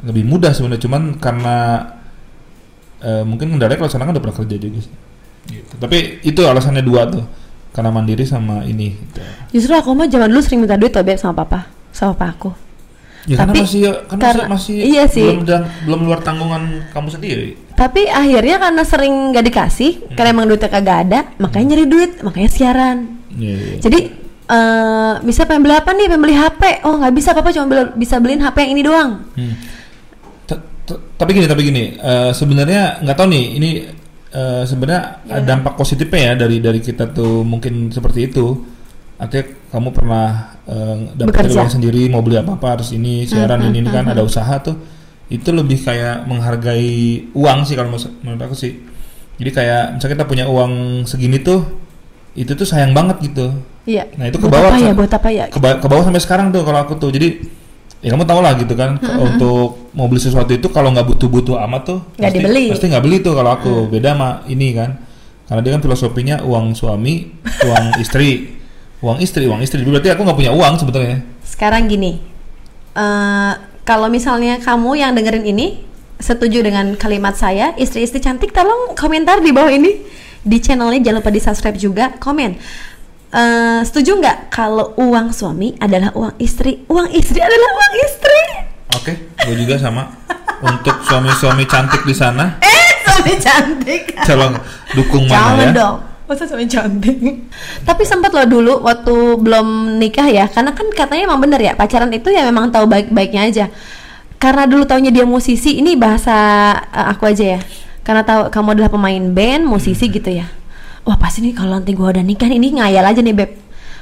lebih 0.00 0.24
mudah 0.24 0.54
sebenarnya 0.54 0.82
cuman 0.86 1.02
karena 1.18 1.56
eh, 3.00 3.22
mungkin 3.26 3.52
kendalanya 3.52 3.78
kalau 3.78 3.90
sekarang 3.90 4.06
kan 4.08 4.14
udah 4.16 4.24
pernah 4.24 4.38
kerja 4.38 4.56
juga 4.56 4.78
sih. 4.80 4.94
Gitu. 5.50 5.72
Tapi 5.76 5.98
itu 6.24 6.40
alasannya 6.40 6.80
dua 6.80 7.04
tuh. 7.04 7.24
Karena 7.68 7.92
mandiri 7.92 8.24
sama 8.24 8.64
ini 8.64 8.96
gitu. 8.96 9.20
Justru 9.52 9.76
aku 9.76 9.92
mah 9.92 10.08
zaman 10.08 10.32
dulu 10.32 10.40
sering 10.40 10.64
minta 10.64 10.74
duit 10.74 10.88
tuh 10.90 11.04
Beb 11.04 11.20
sama 11.20 11.44
papa, 11.44 11.68
sama 11.98 12.14
papa 12.14 12.26
aku. 12.30 12.50
Ya 13.26 13.34
karena 13.36 13.50
Tapi 13.52 13.60
masih 13.60 13.80
kan 14.06 14.18
karena- 14.22 14.46
masih, 14.48 14.76
iya 14.78 15.04
sih. 15.04 15.26
belum 15.26 15.42
dan- 15.44 15.68
belum 15.84 16.00
luar 16.06 16.20
tanggungan 16.22 16.62
kamu 16.94 17.08
sendiri. 17.10 17.48
Tapi 17.74 18.06
akhirnya 18.06 18.56
karena 18.56 18.82
sering 18.82 19.14
gak 19.30 19.44
dikasih, 19.44 19.92
Hmm. 20.00 20.14
karena 20.14 20.30
emang 20.32 20.46
duitnya 20.46 20.70
kagak 20.70 20.98
ada, 21.04 21.20
makanya 21.36 21.66
nyari 21.74 21.84
duit, 21.84 22.10
makanya 22.22 22.48
siaran. 22.48 22.98
Iya, 23.34 23.54
iya. 23.54 23.76
Jadi 23.82 23.98
eh 24.48 25.14
bisa 25.20 25.44
pengen 25.44 25.60
beli 25.60 25.76
apa 25.76 25.92
nih? 25.92 26.08
Pengen 26.08 26.22
beli 26.22 26.32
HP. 26.32 26.62
Oh 26.82 26.96
nggak 26.96 27.12
bisa, 27.12 27.36
papa 27.36 27.52
cuma 27.52 27.68
beli- 27.68 27.92
bisa 27.98 28.16
beliin 28.16 28.40
HP 28.40 28.56
yang 28.62 28.72
ini 28.72 28.82
doang. 28.82 29.10
Hmm. 29.34 29.54
Ta- 30.46 30.64
ta- 30.86 31.02
Tapi 31.14 31.30
gini, 31.34 31.44
tapi 31.44 31.62
gini, 31.62 31.84
eh, 31.94 32.30
sebenarnya 32.32 33.02
nggak 33.02 33.12
tahu 33.14 33.28
nih, 33.28 33.44
ini 33.58 33.70
eh, 34.28 34.62
sebenarnya 34.62 35.02
ada 35.26 35.40
dampak 35.42 35.72
positifnya 35.74 36.32
ya 36.32 36.34
dari 36.38 36.60
dari 36.60 36.80
kita 36.80 37.08
tuh 37.08 37.40
mungkin 37.42 37.88
seperti 37.88 38.24
itu. 38.24 38.46
Artinya 39.18 39.44
kamu 39.68 39.88
pernah 39.90 40.26
eh, 40.64 40.96
dapat 41.12 41.50
uang 41.50 41.70
sendiri, 41.70 42.06
mau 42.06 42.22
beli 42.22 42.38
apa 42.38 42.54
apa 42.54 42.78
harus 42.78 42.90
ini 42.90 43.22
siaran 43.24 43.58
ini 43.64 43.82
ini 43.82 43.88
kan 43.88 44.06
ada 44.06 44.22
usaha 44.22 44.54
tuh, 44.58 44.78
itu 45.26 45.50
lebih 45.50 45.76
kayak 45.76 46.22
menghargai 46.24 47.26
uang 47.32 47.58
sih 47.62 47.74
kalau 47.74 47.90
menurut 48.22 48.40
aku 48.40 48.54
sih. 48.54 48.78
Jadi 49.36 49.50
kayak 49.50 49.82
misalnya 49.94 50.14
kita 50.14 50.24
punya 50.24 50.44
uang 50.46 50.72
segini 51.04 51.38
tuh, 51.38 51.66
itu 52.32 52.50
tuh 52.50 52.62
sayang 52.62 52.90
banget 52.90 53.18
gitu. 53.24 53.54
Iya. 53.84 54.06
Nah, 54.14 54.26
itu 54.26 54.36
ke 54.36 54.46
bawah, 54.46 54.68
apa 54.68 54.78
ya? 54.78 54.90
Sa- 54.90 54.96
Buat 54.96 55.12
apa 55.12 55.28
ya? 55.30 55.44
ke, 55.46 55.58
ke 55.58 55.86
bawah 55.86 56.04
sampai 56.04 56.20
sekarang 56.20 56.46
tuh 56.48 56.62
kalau 56.62 56.78
aku 56.78 56.94
tuh 56.94 57.08
jadi 57.08 57.40
ya 57.98 58.12
kamu 58.12 58.22
tau 58.22 58.38
lah 58.38 58.54
gitu 58.54 58.74
kan 58.74 58.94
ke- 58.94 59.10
untuk 59.16 59.90
mau 59.90 60.06
beli 60.06 60.20
sesuatu 60.20 60.52
itu 60.52 60.68
kalau 60.68 60.92
nggak 60.92 61.02
butuh-butuh 61.04 61.58
amat 61.66 61.82
tuh 61.84 61.98
Nggak 62.14 62.22
pasti- 62.24 62.38
dibeli. 62.38 62.64
pasti 62.70 62.84
nggak 62.86 63.02
beli 63.02 63.16
tuh 63.18 63.34
kalau 63.34 63.50
aku 63.52 63.72
beda 63.88 64.14
sama 64.14 64.28
ini 64.46 64.70
kan 64.70 64.90
karena 65.44 65.60
dia 65.60 65.72
kan 65.72 65.82
filosofinya 65.82 66.36
uang 66.40 66.76
suami 66.76 67.26
uang 67.42 67.84
istri 68.04 68.57
uang 68.98 69.18
istri 69.18 69.46
uang 69.46 69.60
istri 69.60 69.80
berarti 69.82 70.10
aku 70.10 70.22
nggak 70.22 70.38
punya 70.38 70.52
uang 70.52 70.74
sebetulnya 70.76 71.18
Sekarang 71.42 71.86
gini, 71.86 72.22
eh 72.92 73.52
kalau 73.82 74.06
misalnya 74.06 74.58
kamu 74.58 74.94
yang 74.94 75.10
dengerin 75.12 75.42
ini 75.44 75.82
setuju 76.18 76.60
dengan 76.60 76.92
kalimat 76.94 77.34
saya, 77.34 77.72
istri-istri 77.74 78.18
cantik, 78.18 78.50
tolong 78.50 78.92
komentar 78.94 79.40
di 79.40 79.50
bawah 79.50 79.70
ini 79.70 80.02
di 80.38 80.58
channelnya 80.58 81.00
jangan 81.00 81.18
lupa 81.18 81.30
di 81.30 81.40
subscribe 81.40 81.74
juga, 81.74 82.14
komen. 82.16 82.52
Eh, 83.28 83.80
setuju 83.82 84.16
nggak 84.16 84.38
kalau 84.48 84.92
uang 84.96 85.30
suami 85.30 85.74
adalah 85.76 86.12
uang 86.12 86.36
istri, 86.38 86.84
uang 86.86 87.10
istri 87.12 87.38
adalah 87.38 87.70
uang 87.74 87.92
istri? 88.02 88.42
oke 88.88 89.12
gue 89.44 89.56
juga 89.58 89.76
sama 89.76 90.08
untuk 90.60 90.96
suami-suami 91.02 91.64
cantik 91.64 92.02
di 92.02 92.12
sana 92.12 92.56
Eh, 92.58 92.88
suami 93.04 93.34
cantik. 93.36 94.16
tolong 94.24 94.56
dukung 94.92 95.28
Jangan 95.28 95.44
mana 95.50 95.62
ya 95.62 95.70
dong. 95.72 95.96
Masa 96.28 96.44
suami 96.44 96.68
cantik? 96.68 97.48
Tapi 97.88 98.02
sempat 98.04 98.28
loh 98.36 98.44
dulu 98.44 98.72
waktu 98.84 99.14
belum 99.40 99.96
nikah 99.96 100.28
ya, 100.28 100.44
karena 100.44 100.76
kan 100.76 100.84
katanya 100.92 101.24
emang 101.24 101.40
bener 101.40 101.56
ya 101.56 101.72
pacaran 101.72 102.12
itu 102.12 102.28
ya 102.28 102.44
memang 102.44 102.68
tahu 102.68 102.84
baik-baiknya 102.84 103.42
aja. 103.48 103.66
karena 104.38 104.70
dulu 104.70 104.86
taunya 104.86 105.10
dia 105.10 105.26
musisi 105.26 105.82
ini 105.82 105.98
bahasa 105.98 106.30
eh, 106.94 107.06
aku 107.10 107.26
aja 107.26 107.58
ya. 107.58 107.60
Karena 108.06 108.22
tahu 108.22 108.54
kamu 108.54 108.68
adalah 108.78 108.90
pemain 108.92 109.24
band 109.34 109.66
musisi 109.66 110.06
gitu 110.06 110.30
ya. 110.30 110.46
Wah 111.02 111.18
pasti 111.18 111.42
nih 111.42 111.58
kalau 111.58 111.74
nanti 111.74 111.90
gua 111.96 112.14
udah 112.14 112.22
nikah 112.22 112.46
ini 112.46 112.78
ngayal 112.78 113.02
aja 113.02 113.18
nih 113.18 113.34
beb. 113.34 113.50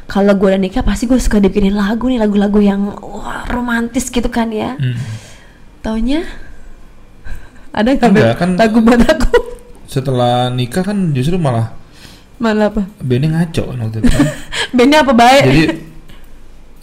Kalau 0.04 0.37
gua 0.37 0.52
udah 0.52 0.61
nikah 0.61 0.85
pasti 0.85 1.09
gue 1.09 1.16
suka 1.16 1.40
dibikinin 1.40 1.73
lagu 1.73 2.06
nih 2.06 2.21
lagu-lagu 2.21 2.61
yang 2.61 2.95
wah 3.00 3.49
romantis 3.49 4.12
gitu 4.12 4.28
kan 4.28 4.52
ya. 4.52 4.76
Hmm. 4.76 4.99
taunya? 5.80 6.26
Ada 7.73 7.97
nggak 7.97 8.37
kan- 8.37 8.59
lagu 8.61 8.78
buat 8.85 9.02
aku? 9.09 9.40
Setelah 9.88 10.52
nikah 10.52 10.85
kan 10.85 11.14
justru 11.16 11.40
malah 11.40 11.73
mana 12.37 12.69
apa 12.69 12.83
bandnya 13.00 13.28
ngaco 13.33 13.62
kan 13.73 13.78
waktu 13.81 13.99
itu 14.05 14.16
bandnya 14.76 14.99
apa 15.02 15.12
baik 15.16 15.45
Jadi 15.45 15.64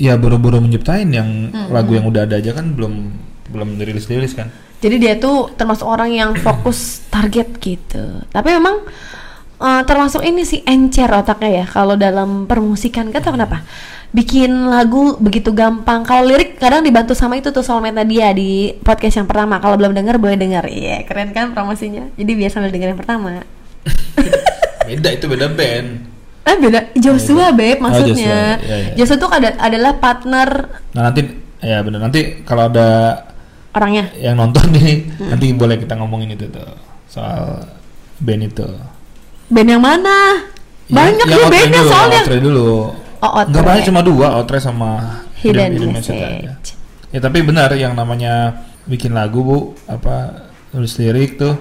ya 0.02 0.18
buru-buru 0.18 0.58
menciptain 0.60 1.08
yang 1.08 1.54
lagu 1.70 1.94
yang 1.94 2.10
udah 2.10 2.26
ada 2.26 2.42
aja 2.42 2.52
kan 2.52 2.74
belum 2.74 3.14
belum 3.54 3.78
dirilis-dirilis 3.78 4.34
kan. 4.34 4.50
Jadi 4.82 4.96
dia 5.00 5.16
tuh 5.16 5.54
termasuk 5.54 5.86
orang 5.86 6.12
yang 6.12 6.32
fokus 6.36 7.06
target 7.14 7.56
gitu. 7.62 8.26
Tapi 8.34 8.50
memang 8.58 8.84
eh, 9.62 9.82
termasuk 9.86 10.26
ini 10.26 10.44
sih 10.44 10.66
encer 10.66 11.08
otaknya 11.08 11.64
ya 11.64 11.66
kalau 11.70 11.96
dalam 11.96 12.50
permusikan. 12.50 13.14
Gak 13.14 13.24
tau 13.24 13.38
kenapa. 13.38 13.62
Bikin 14.14 14.70
lagu 14.70 15.18
begitu 15.18 15.54
gampang. 15.56 16.04
Kalau 16.04 16.28
lirik 16.28 16.60
kadang 16.60 16.84
dibantu 16.84 17.16
sama 17.16 17.38
itu 17.40 17.50
tuh 17.50 17.64
soulmate 17.64 18.04
dia 18.06 18.34
di 18.36 18.76
podcast 18.84 19.24
yang 19.24 19.30
pertama. 19.30 19.58
Kalau 19.62 19.78
belum 19.80 19.94
denger 19.96 20.20
boleh 20.20 20.38
denger. 20.38 20.68
Iya, 20.68 21.08
keren 21.08 21.32
kan 21.32 21.56
promosinya. 21.56 22.12
Jadi 22.20 22.32
biar 22.36 22.52
sambil 22.52 22.70
denger 22.70 22.94
yang 22.94 23.00
pertama. 23.00 23.42
Beda 24.88 25.10
itu 25.14 25.26
beda 25.30 25.48
band. 25.54 25.88
Eh 26.44 26.56
beda 26.60 26.80
Joshua 27.00 27.56
beb 27.56 27.80
Oh, 27.80 27.88
maksudnya. 27.88 28.60
Joshua, 28.60 28.68
iya, 28.68 28.78
iya. 28.92 28.94
Joshua 29.00 29.18
tuh 29.18 29.30
ada, 29.32 29.50
adalah 29.64 29.96
partner 29.96 30.50
Nah 30.92 31.02
nanti 31.08 31.22
ya 31.64 31.80
bener 31.80 32.04
nanti 32.04 32.44
kalau 32.44 32.68
ada 32.68 33.24
orangnya. 33.72 34.12
yang 34.20 34.36
nonton 34.36 34.68
nih 34.76 35.08
nanti 35.24 35.56
boleh 35.56 35.80
kita 35.80 35.96
ngomongin 35.96 36.36
itu 36.36 36.52
tuh 36.52 36.68
soal 37.08 37.64
band 38.20 38.44
itu. 38.44 38.68
Band 39.48 39.70
yang 39.72 39.84
mana? 39.84 40.50
Banyak 40.92 41.26
yang 41.26 41.48
ya 41.48 41.48
bandnya 41.48 41.82
soalnya. 41.88 42.22
Dulu. 42.28 42.70
Oh, 43.24 43.32
Outre. 43.40 43.50
Nggak 43.56 43.64
banyak 43.64 43.84
cuma 43.88 44.02
dua, 44.04 44.28
Outre 44.36 44.60
sama 44.60 45.24
Hidden 45.40 45.80
aja. 45.80 45.88
Message. 45.88 46.68
Ya 47.16 47.20
tapi 47.24 47.40
benar 47.40 47.72
yang 47.78 47.96
namanya 47.96 48.66
bikin 48.84 49.16
lagu 49.16 49.40
bu, 49.46 49.58
apa 49.88 50.44
tulis 50.76 50.92
lirik 51.00 51.40
tuh, 51.40 51.56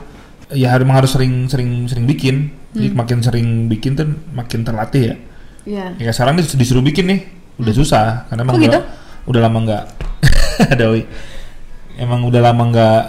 ya 0.52 0.68
harus 0.70 0.86
harus 0.86 1.10
sering 1.10 1.46
sering 1.46 1.84
sering 1.86 2.04
bikin. 2.04 2.52
Jadi 2.72 2.88
Hmm. 2.88 2.96
makin 2.96 3.18
sering 3.20 3.46
bikin 3.66 3.92
tuh 3.92 4.08
makin 4.30 4.62
terlatih 4.62 5.02
ya. 5.02 5.16
Iya. 5.62 5.86
Ya 5.98 6.10
sekarang 6.10 6.36
nih 6.36 6.48
disuruh 6.48 6.80
bikin 6.80 7.04
nih, 7.06 7.20
udah 7.56 7.72
susah 7.72 8.04
karena 8.26 8.42
emang 8.42 8.54
Kok 8.54 8.62
gitu? 8.62 8.72
udah, 8.72 8.82
udah 9.26 9.40
lama 9.40 9.58
nggak 9.60 9.84
ada. 10.72 10.86
Emang 11.94 12.20
udah 12.24 12.40
lama 12.40 12.62
nggak 12.66 13.00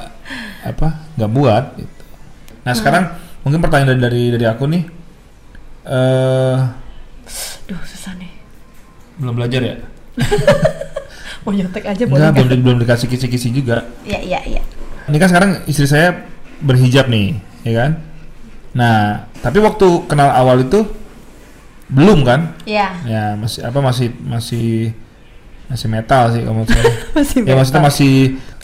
apa 0.66 0.88
nggak 1.16 1.32
buat. 1.32 1.64
Gitu. 1.76 1.94
Nah 2.62 2.74
sekarang 2.74 3.04
mungkin 3.42 3.60
pertanyaan 3.60 3.96
dari 3.96 4.02
dari, 4.02 4.22
dari 4.34 4.46
aku 4.46 4.64
nih, 4.66 4.84
eh 5.86 6.58
Duh 7.64 7.80
susah 7.82 8.12
nih. 8.16 8.32
belum 9.16 9.34
belajar 9.34 9.62
ya? 9.62 9.76
Mau 11.44 11.52
nyontek 11.52 11.84
aja 11.86 12.04
boleh 12.04 12.20
belum, 12.26 12.36
nggak? 12.36 12.50
di- 12.50 12.64
belum 12.64 12.78
dikasih 12.82 13.08
kisi-kisi 13.08 13.50
juga. 13.52 13.84
Iya 14.04 14.20
iya 14.20 14.40
iya. 14.46 14.62
Ini 15.04 15.16
kan 15.16 15.28
sekarang 15.28 15.52
istri 15.66 15.84
saya 15.86 16.28
berhijab 16.64 17.12
nih, 17.12 17.38
ya 17.68 17.74
kan? 17.76 17.92
Nah, 18.74 19.30
tapi 19.44 19.62
waktu 19.62 19.86
kenal 20.10 20.34
awal 20.34 20.66
itu 20.66 20.88
belum 21.94 22.26
kan? 22.26 22.58
Iya. 22.66 22.88
Ya 23.06 23.24
masih 23.38 23.62
apa 23.62 23.80
masih 23.80 24.10
masih 24.26 24.96
masih 25.70 25.88
metal 25.88 26.24
sih 26.34 26.44
saya. 26.44 26.92
Masih 27.18 27.40
ya 27.46 27.54
maksudnya 27.56 27.82
masih 27.82 28.14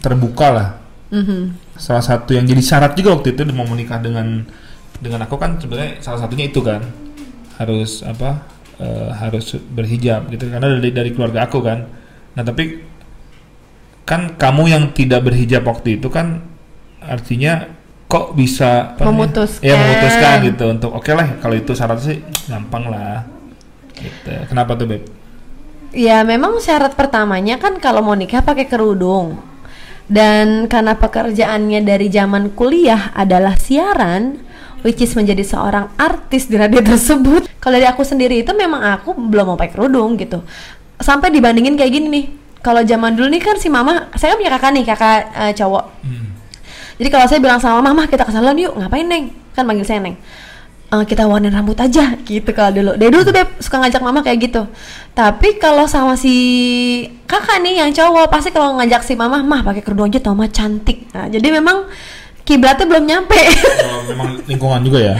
terbuka 0.04 0.48
lah. 0.52 0.70
Mhm. 1.10 1.58
Salah 1.80 2.04
satu 2.04 2.36
yang 2.36 2.44
jadi 2.44 2.60
syarat 2.60 2.94
juga 2.94 3.18
waktu 3.18 3.34
itu 3.34 3.48
mau 3.56 3.66
menikah 3.66 3.98
dengan 4.04 4.44
dengan 5.00 5.24
aku 5.24 5.40
kan 5.40 5.56
sebenarnya 5.58 6.04
salah 6.04 6.20
satunya 6.20 6.52
itu 6.52 6.60
kan 6.60 6.84
harus 7.56 8.04
apa 8.04 8.44
eh, 8.84 9.10
harus 9.16 9.56
berhijab 9.72 10.28
gitu 10.28 10.52
karena 10.52 10.76
dari 10.76 10.92
dari 10.92 11.10
keluarga 11.16 11.48
aku 11.48 11.64
kan. 11.64 11.88
Nah 12.36 12.44
tapi 12.44 12.84
kan 14.04 14.36
kamu 14.36 14.64
yang 14.70 14.84
tidak 14.92 15.24
berhijab 15.24 15.64
waktu 15.66 16.02
itu 16.02 16.10
kan 16.12 16.44
artinya 17.00 17.79
kok 18.10 18.34
bisa 18.34 18.98
apa? 18.98 19.06
Memutuskan. 19.06 19.62
ya 19.62 19.78
memutuskan 19.78 20.36
gitu 20.50 20.66
untuk 20.66 20.92
oke 20.98 21.12
lah 21.14 21.38
kalau 21.38 21.54
itu 21.54 21.78
syarat 21.78 22.02
sih 22.02 22.18
gampang 22.50 22.90
lah 22.90 23.22
gitu 23.94 24.34
kenapa 24.50 24.74
tuh 24.74 24.90
beb 24.90 25.04
Ya 25.90 26.22
memang 26.22 26.62
syarat 26.62 26.94
pertamanya 26.94 27.58
kan 27.58 27.82
kalau 27.82 28.06
mau 28.06 28.14
nikah 28.14 28.46
pakai 28.46 28.70
kerudung. 28.70 29.42
Dan 30.10 30.66
karena 30.66 30.98
pekerjaannya 30.98 31.86
dari 31.86 32.10
zaman 32.10 32.54
kuliah 32.54 33.14
adalah 33.14 33.58
siaran, 33.58 34.42
which 34.82 35.02
is 35.02 35.14
menjadi 35.14 35.46
seorang 35.46 35.90
artis 35.98 36.46
di 36.50 36.58
radio 36.58 36.82
tersebut. 36.86 37.50
Kalau 37.58 37.74
dari 37.78 37.90
aku 37.90 38.06
sendiri 38.06 38.42
itu 38.42 38.54
memang 38.54 38.86
aku 39.02 39.18
belum 39.18 39.54
mau 39.54 39.58
pakai 39.58 39.74
kerudung 39.74 40.18
gitu. 40.18 40.46
Sampai 41.02 41.34
dibandingin 41.34 41.74
kayak 41.74 41.94
gini 41.94 42.08
nih. 42.10 42.26
Kalau 42.62 42.86
zaman 42.86 43.18
dulu 43.18 43.26
nih 43.34 43.42
kan 43.42 43.58
si 43.58 43.70
mama, 43.72 44.14
saya 44.14 44.36
punya 44.38 44.52
kakak 44.54 44.72
nih, 44.78 44.86
kakak 44.86 45.20
eh, 45.34 45.54
cowok. 45.58 45.86
Jadi 47.00 47.10
kalau 47.10 47.26
saya 47.32 47.40
bilang 47.40 47.64
sama 47.64 47.80
mama 47.80 48.06
kita 48.12 48.28
ke 48.28 48.32
salon 48.36 48.60
yuk, 48.60 48.76
ngapain 48.76 49.08
neng? 49.08 49.32
Kan 49.56 49.64
manggil 49.64 49.88
saya 49.88 50.04
neng. 50.04 50.20
"Eh, 50.90 51.04
kita 51.08 51.24
warnain 51.32 51.54
rambut 51.54 51.80
aja 51.80 52.20
gitu 52.28 52.50
kalau 52.52 52.76
dulu. 52.76 52.92
Dari 53.00 53.08
dulu 53.08 53.24
tuh 53.24 53.34
dia 53.34 53.48
suka 53.64 53.80
ngajak 53.80 54.02
mama 54.04 54.20
kayak 54.20 54.52
gitu. 54.52 54.68
Tapi 55.16 55.56
kalau 55.62 55.88
sama 55.88 56.20
si 56.20 56.36
kakak 57.24 57.64
nih 57.64 57.80
yang 57.80 57.96
cowok 57.96 58.28
pasti 58.28 58.52
kalau 58.52 58.76
ngajak 58.76 59.06
si 59.08 59.16
mama, 59.16 59.40
mah 59.40 59.64
pakai 59.64 59.80
kerudung 59.80 60.12
aja 60.12 60.20
tau 60.20 60.36
mah 60.36 60.52
cantik. 60.52 61.08
Nah, 61.16 61.32
jadi 61.32 61.48
memang 61.56 61.88
kiblatnya 62.44 62.84
belum 62.90 63.06
nyampe. 63.08 63.38
oh, 63.88 64.04
memang 64.12 64.44
lingkungan 64.50 64.82
juga 64.84 65.00
ya 65.00 65.16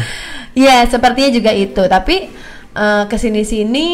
Iya, 0.58 0.90
sepertinya 0.90 1.30
juga 1.32 1.52
itu. 1.56 1.80
Tapi 1.86 2.16
eh, 2.76 3.04
ke 3.08 3.16
sini-sini 3.16 3.88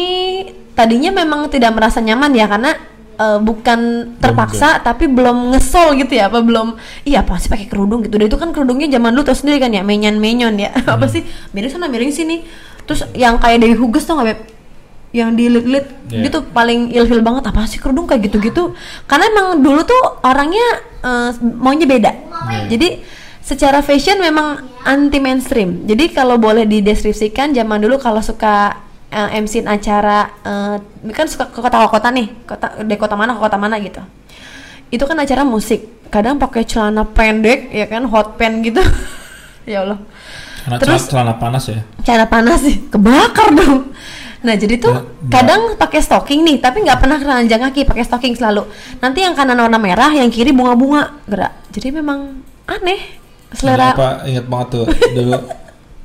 tadinya 0.74 1.12
memang 1.12 1.46
tidak 1.52 1.70
merasa 1.76 2.02
nyaman 2.02 2.32
ya 2.34 2.50
karena 2.50 2.72
eh, 3.16 3.38
bukan 3.40 3.80
terpaksa 4.20 4.80
tapi 4.80 5.08
belum 5.08 5.52
ngesol 5.52 5.96
gitu 5.98 6.14
ya 6.14 6.28
apa 6.28 6.40
belum 6.40 6.76
iya 7.04 7.24
apa 7.24 7.40
sih 7.40 7.48
pakai 7.48 7.66
kerudung 7.66 8.04
gitu. 8.04 8.16
Dan 8.20 8.28
itu 8.28 8.38
kan 8.38 8.52
kerudungnya 8.52 8.86
zaman 8.88 9.12
dulu 9.12 9.24
tau 9.26 9.36
sendiri 9.36 9.58
kan 9.58 9.72
ya 9.72 9.82
menyan 9.82 10.20
menyon 10.20 10.54
ya. 10.56 10.70
Apa 10.94 11.08
sih? 11.08 11.24
Miring 11.52 11.72
sana 11.72 11.88
miring 11.88 12.12
sini. 12.12 12.44
Terus 12.86 13.02
yang 13.18 13.40
kayak 13.42 13.60
Dewi 13.64 13.74
Huges 13.74 14.06
tuh 14.06 14.14
nggak 14.20 14.28
Beb? 14.30 14.40
yang 15.14 15.32
dilit-lit 15.32 15.86
Iya. 16.12 16.28
gitu 16.28 16.44
paling 16.52 16.92
ilfil 16.92 17.24
banget 17.24 17.48
apa 17.48 17.64
sih 17.64 17.80
kerudung 17.80 18.04
kayak 18.04 18.28
gitu-gitu. 18.28 18.76
Karena 19.08 19.24
emang 19.32 19.64
dulu 19.64 19.80
tuh 19.82 20.20
orangnya 20.20 20.66
eh, 21.00 21.30
maunya 21.40 21.88
beda. 21.88 22.12
Jadi 22.68 23.00
secara 23.40 23.80
fashion 23.80 24.20
memang 24.20 24.60
anti 24.84 25.16
mainstream. 25.18 25.88
Jadi 25.88 26.12
kalau 26.12 26.36
boleh 26.36 26.68
dideskripsikan 26.68 27.56
zaman 27.56 27.80
dulu 27.80 27.96
kalau 27.96 28.20
suka 28.20 28.85
eh, 29.08 29.28
MC 29.38 29.62
acara 29.62 30.18
eh, 30.42 30.76
kan 31.10 31.26
suka 31.26 31.48
ke 31.48 31.58
kota-kota 31.58 32.08
nih 32.10 32.26
kota 32.44 32.80
dari 32.80 32.96
kota 32.96 33.14
mana 33.14 33.34
ke 33.34 33.40
kota 33.40 33.56
mana 33.56 33.76
gitu. 33.78 34.00
Itu 34.88 35.04
kan 35.04 35.18
acara 35.18 35.42
musik 35.42 36.06
kadang 36.06 36.38
pakai 36.38 36.62
celana 36.62 37.02
pendek 37.02 37.70
ya 37.70 37.86
kan 37.86 38.06
hot 38.06 38.34
pants 38.36 38.62
gitu. 38.62 38.82
Ya 39.66 39.82
Allah. 39.82 39.98
Karena 40.62 40.78
Terus- 40.78 41.10
celana, 41.10 41.34
celana 41.34 41.34
panas 41.42 41.64
ya? 41.66 41.82
Cara 42.06 42.24
panas 42.30 42.62
sih 42.62 42.86
kebakar 42.86 43.50
dong. 43.50 43.90
Nah 44.46 44.54
jadi 44.54 44.78
tuh 44.78 44.94
Ya, 44.94 45.02
nggak. 45.02 45.26
kadang 45.26 45.62
pakai 45.74 45.98
stocking 45.98 46.46
nih 46.46 46.62
tapi 46.62 46.86
nggak 46.86 47.02
pernah 47.02 47.18
keranjang 47.18 47.66
kaki 47.66 47.82
pakai 47.82 48.06
stocking 48.06 48.38
selalu. 48.38 48.62
Nanti 49.02 49.26
yang 49.26 49.34
kanan 49.34 49.58
warna 49.58 49.74
merah 49.74 50.14
yang 50.14 50.30
kiri 50.30 50.54
bunga-bunga 50.54 51.18
gerak. 51.26 51.66
Jadi 51.74 51.90
memang 51.90 52.46
aneh 52.62 53.18
selera. 53.50 53.90
Apa 53.90 54.22
ingat 54.22 54.46
banget 54.46 54.68
tuh 54.70 54.86
dulu 54.86 55.34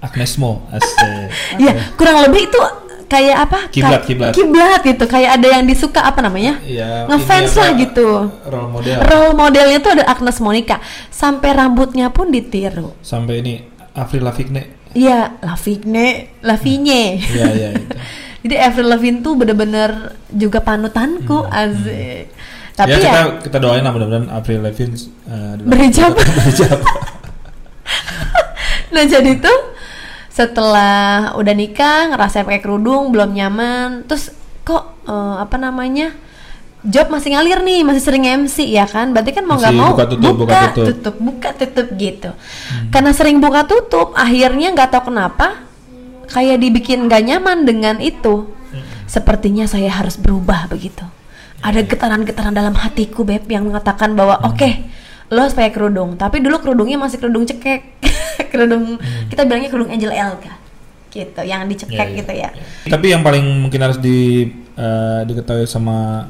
Agnesmo 0.01 0.65
asik. 0.73 1.29
Ya 1.61 1.77
kurang 1.93 2.25
lebih 2.25 2.49
itu 2.49 2.61
kayak 3.11 3.37
apa 3.43 3.59
Kiblat, 3.67 4.07
kiblat. 4.07 4.31
kiblat 4.31 4.79
gitu 4.87 5.03
kayak 5.03 5.35
ada 5.35 5.47
yang 5.59 5.67
disuka 5.67 5.99
apa 5.99 6.23
namanya 6.23 6.63
Iya, 6.63 7.11
ngefans 7.11 7.59
lah 7.59 7.75
gitu 7.75 8.31
role 8.47 8.71
model 8.71 8.97
role 9.03 9.35
modelnya 9.35 9.83
tuh 9.83 9.99
ada 9.99 10.07
Agnes 10.07 10.39
Monica 10.39 10.79
sampai 11.11 11.51
rambutnya 11.51 12.07
pun 12.15 12.31
ditiru 12.31 12.95
sampai 13.03 13.43
ini 13.43 13.53
Avril 13.99 14.23
Lavigne 14.23 14.79
Iya, 14.91 15.39
Lavigne, 15.39 16.35
Lavigne. 16.43 17.15
Iya, 17.15 17.47
iya, 17.55 17.69
itu. 17.79 17.95
Jadi 18.43 18.55
Avril 18.59 18.91
Lavigne 18.91 19.23
tuh 19.23 19.39
bener-bener 19.39 20.19
juga 20.27 20.59
panutanku, 20.59 21.47
asik. 21.47 22.27
Tapi 22.75 22.91
ya, 22.91 22.99
ya, 22.99 22.99
kita 22.99 23.21
kita 23.47 23.57
doain 23.63 23.87
lah 23.87 23.95
mudah-mudahan 23.95 24.27
Avril 24.27 24.59
Lavigne 24.59 24.99
uh, 25.31 25.55
Berhijab. 25.63 26.11
berhijab. 26.19 26.75
nah 28.91 29.07
jadi 29.07 29.31
tuh 29.39 29.57
setelah 30.31 31.35
udah 31.35 31.53
nikah 31.53 32.15
ngerasa 32.15 32.47
pakai 32.47 32.63
kerudung 32.63 33.11
belum 33.11 33.35
nyaman, 33.35 34.07
terus 34.07 34.31
kok 34.63 34.95
eh, 35.05 35.35
apa 35.43 35.59
namanya 35.59 36.15
job 36.81 37.11
masih 37.13 37.37
ngalir 37.37 37.61
nih, 37.61 37.85
masih 37.85 38.01
sering 38.01 38.25
MC 38.25 38.65
ya 38.65 38.87
kan? 38.87 39.11
Berarti 39.13 39.35
kan 39.35 39.45
mau 39.45 39.59
nggak 39.59 39.75
mau 39.75 39.93
buka 39.93 40.05
tutup, 40.07 40.33
buka 40.33 40.59
tutup. 40.71 40.85
tutup, 40.87 41.15
buka 41.19 41.49
tutup 41.53 41.87
gitu. 41.99 42.31
Karena 42.89 43.11
sering 43.13 43.37
buka 43.37 43.67
tutup, 43.67 44.15
akhirnya 44.17 44.71
nggak 44.73 44.89
tahu 44.89 45.13
kenapa 45.13 45.61
kayak 46.31 46.57
dibikin 46.57 47.05
nggak 47.05 47.21
nyaman 47.27 47.67
dengan 47.67 47.99
itu. 47.99 48.47
Sepertinya 49.05 49.67
saya 49.67 49.91
harus 49.91 50.15
berubah 50.15 50.71
begitu. 50.71 51.03
ada 51.61 51.77
getaran-getaran 51.85 52.57
dalam 52.57 52.73
hatiku 52.73 53.21
beb 53.21 53.45
yang 53.45 53.69
mengatakan 53.69 54.17
bahwa 54.17 54.33
Hmm. 54.41 54.49
oke 54.49 54.69
lo 55.31 55.39
harus 55.39 55.55
pakai 55.55 55.71
kerudung 55.71 56.15
tapi 56.15 56.39
dulu 56.39 56.59
kerudungnya 56.59 56.99
masih 56.99 57.17
kerudung 57.17 57.47
cekek 57.47 58.03
kerudung 58.51 58.99
kita 59.27 59.47
bilangnya 59.47 59.71
kerudung 59.71 59.89
Angel 59.89 60.11
Elga 60.11 60.53
gitu 61.09 61.41
yang 61.41 61.67
dicekek 61.67 61.91
Hmm. 61.91 62.03
Iya, 62.03 62.07
iya, 62.07 62.19
gitu 62.19 62.31
ya 62.33 62.49
iya. 62.51 62.63
Tapi 62.87 63.05
yang 63.09 63.19
paling 63.19 63.43
mungkin 63.59 63.79
harus 63.79 63.97
di 63.97 64.47
eh, 64.73 65.21
diketahui 65.23 65.67
sama 65.67 66.23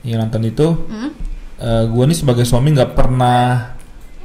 yang 0.00 0.20
nonton 0.20 0.40
itu, 0.42 0.64
Hmm? 0.84 1.12
eh, 1.56 1.84
gua 1.86 2.04
nih 2.04 2.16
sebagai 2.16 2.44
suami 2.44 2.72
nggak 2.72 2.92
pernah 2.92 3.72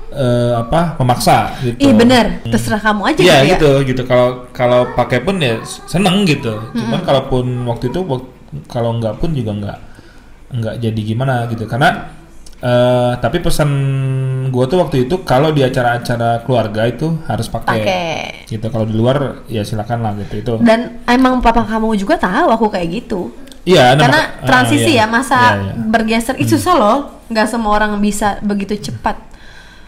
eh, 0.09 0.53
apa 0.55 0.97
memaksa 0.97 1.53
gitu. 1.61 1.77
Ih 1.77 1.93
bener, 1.93 2.41
Hmm. 2.41 2.49
terserah 2.49 2.81
kamu 2.81 3.01
aja 3.05 3.19
Iya 3.19 3.35
gitu 3.35 3.35
ya. 3.37 3.43
gitu 3.45 3.71
gitu 3.85 4.01
kalau 4.03 4.27
kalau 4.49 4.89
pakai 4.95 5.21
pun 5.21 5.37
ya 5.37 5.59
seneng 5.85 6.23
gitu. 6.23 6.49
Hmm. 6.49 6.75
Cuman 6.75 6.99
kalaupun 7.03 7.45
waktu 7.67 7.87
itu 7.87 7.99
kalau 8.65 8.97
nggak 8.97 9.19
pun 9.19 9.29
juga 9.31 9.51
nggak 9.53 9.77
nggak 10.49 10.75
jadi 10.81 11.01
gimana 11.05 11.45
gitu 11.47 11.69
karena 11.69 12.09
eh, 12.59 13.11
tapi 13.17 13.37
pesan 13.39 13.69
gua 14.49 14.65
tuh 14.65 14.79
waktu 14.79 15.05
itu 15.05 15.23
kalau 15.23 15.49
di 15.49 15.61
acara-acara 15.61 16.43
keluarga 16.43 16.83
itu 16.85 17.15
harus 17.25 17.47
pakai 17.47 18.45
gitu. 18.45 18.65
Kalau 18.67 18.85
di 18.85 18.93
luar 18.93 19.43
ya 19.45 19.63
silakan 19.63 19.99
lah 20.01 20.13
gitu 20.17 20.33
itu. 20.37 20.53
Dan 20.59 20.99
emang 21.05 21.39
papa 21.39 21.63
kamu 21.63 21.95
juga 21.95 22.17
tahu 22.17 22.49
aku 22.49 22.67
kayak 22.69 22.87
gitu. 23.03 23.31
Iya, 23.63 23.93
Karena 23.93 24.21
maka- 24.23 24.47
transisi 24.47 24.91
iya. 24.97 25.05
ya 25.05 25.11
masa 25.11 25.37
Iya, 25.37 25.53
iya. 25.61 25.73
bergeser 25.77 26.35
itu 26.37 26.55
susah 26.57 26.75
loh. 26.75 26.97
nggak 27.29 27.45
semua 27.45 27.77
orang 27.77 27.93
bisa 28.01 28.41
begitu 28.41 28.73
cepat. 28.89 29.13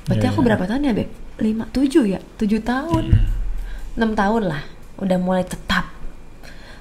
Berarti 0.05 0.25
Iya, 0.25 0.29
aku 0.29 0.39
iya. 0.39 0.47
berapa 0.53 0.63
tahun 0.69 0.85
ya, 0.85 0.93
Beb? 0.93 1.09
5 1.41 1.65
7 1.73 2.05
ya? 2.05 2.19
7 2.37 2.61
tahun. 2.61 3.03
Hmm. 3.09 3.97
6 3.97 4.13
tahun 4.13 4.41
lah. 4.45 4.61
Udah 5.01 5.17
mulai 5.17 5.41
tetap 5.41 5.89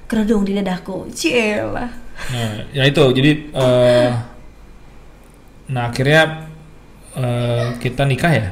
kerudung 0.05 0.45
di 0.45 0.53
dadaku. 0.53 1.09
Cielah. 1.09 1.89
Nah, 2.29 2.53
ya 2.69 2.85
itu 2.85 3.01
jadi 3.09 3.31
eh, 3.49 4.09
nah 5.71 5.87
akhirnya 5.89 6.51
eh, 7.15 7.67
kita 7.79 8.03
nikah 8.03 8.31
ya? 8.31 8.47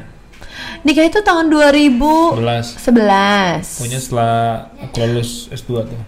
Nikah 0.80 1.06
itu 1.12 1.20
tahun 1.20 1.52
2011. 1.52 2.40
11 2.40 3.80
pokoknya 3.80 4.00
setelah 4.00 4.34
aku 4.80 4.96
lulus 5.04 5.52
S2 5.52 5.72
tuh. 5.84 6.00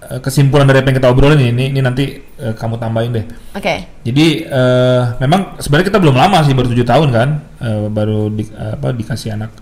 Eh, 0.00 0.20
kesimpulan 0.20 0.68
dari 0.68 0.80
apa 0.80 0.92
yang 0.92 0.98
kita 1.00 1.08
obrolin 1.12 1.40
ini 1.40 1.72
ini 1.72 1.80
nanti 1.80 2.20
eh, 2.20 2.54
kamu 2.56 2.76
tambahin 2.76 3.12
deh. 3.16 3.26
Oke. 3.56 3.74
jadi 4.04 4.26
eh, 4.44 5.02
memang 5.20 5.56
sebenarnya 5.60 5.88
kita 5.92 6.00
belum 6.00 6.16
lama 6.16 6.44
sih 6.44 6.52
baru 6.52 6.68
tujuh 6.72 6.84
tahun 6.84 7.08
kan? 7.12 7.28
Eh, 7.60 7.86
baru 7.88 8.28
di, 8.28 8.44
apa 8.52 8.92
dikasih 8.92 9.36
anak 9.36 9.52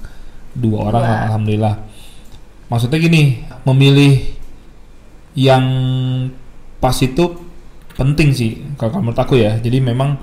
dua 0.55 0.91
orang 0.91 1.03
Dua. 1.03 1.07
lah, 1.07 1.19
alhamdulillah. 1.31 1.75
Maksudnya 2.69 2.99
gini 2.99 3.23
memilih 3.63 4.35
yang 5.39 5.65
pas 6.83 6.95
itu 6.99 7.25
penting 7.95 8.31
sih 8.35 8.51
kalau 8.79 8.95
kalau 8.95 9.03
menurut 9.07 9.19
aku 9.23 9.39
ya. 9.39 9.59
Jadi 9.59 9.79
memang 9.83 10.19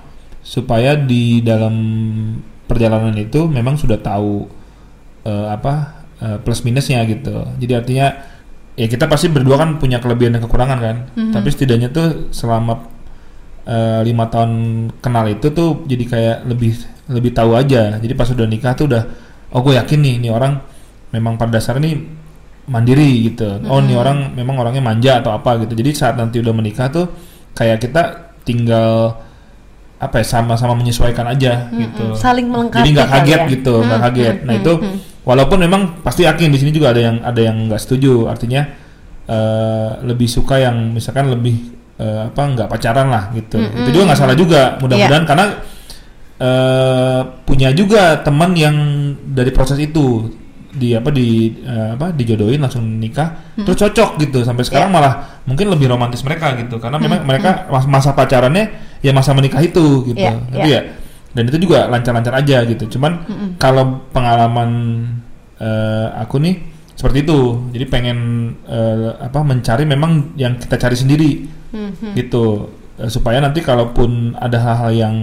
supaya 0.46 0.94
di 0.94 1.42
dalam 1.42 1.74
perjalanan 2.70 3.18
itu 3.18 3.50
memang 3.50 3.82
sudah 3.82 3.98
tahu 3.98 4.46
eh, 5.25 5.48
apa 5.50 6.06
eh, 6.22 6.38
plus 6.38 6.62
minusnya 6.62 7.02
gitu. 7.10 7.50
Jadi 7.58 7.74
artinya 7.74 8.08
ya 8.78 8.86
kita 8.86 9.10
pasti 9.10 9.34
berdua 9.34 9.58
kan 9.58 9.82
punya 9.82 9.98
kelebihan 9.98 10.38
dan 10.38 10.46
kekurangan 10.46 10.80
kan. 10.80 10.98
Mhm. 11.18 11.34
tapi 11.34 11.50
setidaknya 11.50 11.90
tuh 11.90 12.30
selama 12.30 12.86
eh, 13.66 14.06
lima 14.06 14.30
tahun 14.30 14.54
kenal 15.02 15.25
itu 15.34 15.50
tuh 15.50 15.82
jadi 15.90 16.04
kayak 16.06 16.38
lebih 16.46 16.72
lebih 17.10 17.32
tahu 17.34 17.58
aja. 17.58 17.98
Jadi 17.98 18.14
pas 18.14 18.30
udah 18.30 18.46
nikah 18.46 18.78
tuh 18.78 18.86
udah 18.86 19.04
oh 19.50 19.62
gue 19.66 19.74
yakin 19.82 20.00
nih 20.06 20.14
ini 20.22 20.30
orang 20.30 20.62
memang 21.10 21.42
pada 21.42 21.58
dasarnya 21.58 21.90
nih 21.90 21.96
mandiri 22.70 23.34
gitu. 23.34 23.66
Oh 23.66 23.82
ini 23.82 23.98
orang 23.98 24.38
memang 24.38 24.62
orangnya 24.62 24.86
manja 24.86 25.22
atau 25.25 25.34
apa 25.34 25.58
gitu. 25.66 25.74
Jadi 25.74 25.90
saat 25.98 26.22
nanti 26.22 26.38
udah 26.38 26.54
menikah 26.54 26.94
tuh 26.94 27.10
kayak 27.58 27.82
kita 27.82 28.34
tinggal 28.46 29.25
apa 29.96 30.20
ya 30.20 30.25
sama-sama 30.28 30.75
menyesuaikan 30.75 31.24
aja 31.25 31.72
gitu. 31.72 32.14
Saling 32.14 32.52
melengkapi 32.52 32.84
jadi 32.84 32.92
nggak 32.94 33.10
kaget 33.10 33.40
ya. 33.40 33.52
gitu 33.56 33.74
nggak 33.80 34.00
Hmm, 34.00 34.08
kaget. 34.12 34.36
Hmm, 34.36 34.46
nah 34.46 34.54
hmm, 34.54 34.62
itu 34.62 34.72
hmm. 34.75 34.98
walaupun 35.24 35.58
memang 35.58 35.82
pasti 36.04 36.22
yakin 36.24 36.52
di 36.52 36.60
sini 36.60 36.72
juga 36.72 36.92
ada 36.92 37.02
yang 37.02 37.18
ada 37.22 37.42
yang 37.42 37.58
nggak 37.66 37.80
setuju. 37.80 38.28
Artinya 38.28 38.62
eh, 39.25 39.89
lebih 40.04 40.28
suka 40.28 40.60
yang 40.60 40.76
misalkan 40.91 41.32
lebih 41.32 41.56
eh, 41.96 42.28
apa 42.28 42.41
nggak 42.43 42.67
pacaran 42.67 43.08
lah 43.08 43.32
gitu. 43.32 43.56
Hmm, 43.56 43.82
itu 43.82 43.89
juga 43.96 44.04
nggak 44.12 44.19
salah 44.19 44.36
juga. 44.36 44.62
Mudah-mudahan 44.78 45.24
Iya. 45.24 45.30
karena 45.32 45.46
eh, 46.36 47.22
punya 47.43 47.69
juga 47.72 48.19
teman 48.19 48.52
yang 48.54 48.76
dari 49.24 49.52
proses 49.52 49.80
itu. 49.80 50.32
Di 50.76 50.91
apa 50.91 51.08
di 51.08 51.56
eh, 51.63 51.96
apa 51.96 52.12
dijodohin 52.12 52.60
langsung 52.60 52.84
nikah. 53.00 53.56
Hmm. 53.56 53.63
terus 53.63 53.80
cocok 53.80 54.19
gitu. 54.19 54.43
Sampai 54.43 54.67
sekarang 54.67 54.91
Iya. 54.91 54.96
malah 55.00 55.13
mungkin 55.48 55.72
lebih 55.72 55.88
romantis 55.88 56.19
mereka 56.19 56.52
gitu. 56.60 56.84
Karena 56.84 57.00
memang 57.00 57.24
Hmm, 57.24 57.28
mereka 57.32 57.72
mas- 57.72 57.88
masa 57.88 58.12
pacarannya 58.12 58.85
ya 59.06 59.13
masa 59.13 59.38
menikah 59.38 59.62
itu 59.62 60.10
gitu 60.10 60.18
Iya, 60.18 60.34
Ngerti 60.50 60.70
iya. 60.74 60.82
ya 60.82 60.82
dan 61.36 61.44
itu 61.46 61.58
juga 61.62 61.86
lancar-lancar 61.86 62.34
aja 62.34 62.58
gitu 62.65 62.98
cuman 62.98 63.12
Mm-mm. 63.28 63.50
kalau 63.62 64.02
pengalaman 64.10 64.70
eh, 65.62 66.08
aku 66.18 66.41
nih 66.41 66.56
seperti 66.96 67.28
itu 67.28 67.39
jadi 67.70 67.86
pengen 67.86 68.20
eh, 68.65 69.12
apa 69.20 69.44
mencari 69.46 69.84
memang 69.86 70.34
yang 70.34 70.58
kita 70.58 70.76
cari 70.82 70.98
sendiri 70.98 71.32
Mhm. 71.76 72.15
gitu 72.15 72.72
Eh, 72.96 73.12
supaya 73.12 73.44
nanti 73.44 73.60
kalaupun 73.60 74.39
ada 74.39 74.56
hal-hal 74.56 74.91
yang 74.96 75.15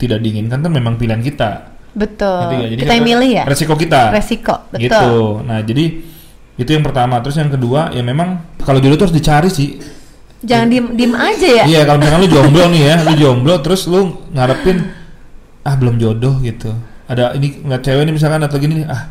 tidak 0.00 0.24
diinginkan 0.24 0.64
kan 0.64 0.72
memang 0.72 0.96
pilihan 0.96 1.20
kita 1.20 1.76
Betul. 1.92 2.24
Ngerti 2.40 2.54
nggak? 2.56 2.70
Jadi 2.72 2.80
kita 2.80 2.94
yang 2.96 3.04
milih 3.04 3.30
ya. 3.36 3.44
resiko 3.44 3.74
kita 3.76 4.02
Resiko, 4.16 4.54
betul. 4.72 4.80
gitu 4.80 5.04
nah 5.44 5.60
jadi 5.60 5.84
itu 6.56 6.70
yang 6.72 6.80
pertama 6.80 7.20
terus 7.20 7.36
yang 7.36 7.52
kedua 7.52 7.92
ya 7.92 8.00
memang 8.00 8.56
kalau 8.64 8.80
jodoh 8.80 8.96
tuh 8.96 9.12
harus 9.12 9.16
dicari 9.20 9.52
sih 9.52 9.76
Jangan 10.38 10.66
diem 10.70 10.86
diem 10.94 11.14
aja 11.18 11.48
ya. 11.50 11.64
Iya 11.66 11.80
kalau 11.82 11.98
misalkan 11.98 12.20
lu 12.22 12.30
jomblo 12.30 12.64
nih 12.70 12.82
ya, 12.86 12.94
lu 13.02 13.12
jomblo 13.18 13.54
terus 13.58 13.90
lu 13.90 14.22
ngarepin 14.30 14.86
ah 15.66 15.74
belum 15.74 15.98
jodoh 15.98 16.38
gitu. 16.46 16.70
Ada 17.10 17.34
ini 17.34 17.64
nggak 17.66 17.80
cewek 17.82 18.02
nih 18.06 18.14
misalkan 18.14 18.40
atau 18.46 18.56
gini 18.60 18.86
ah 18.86 19.10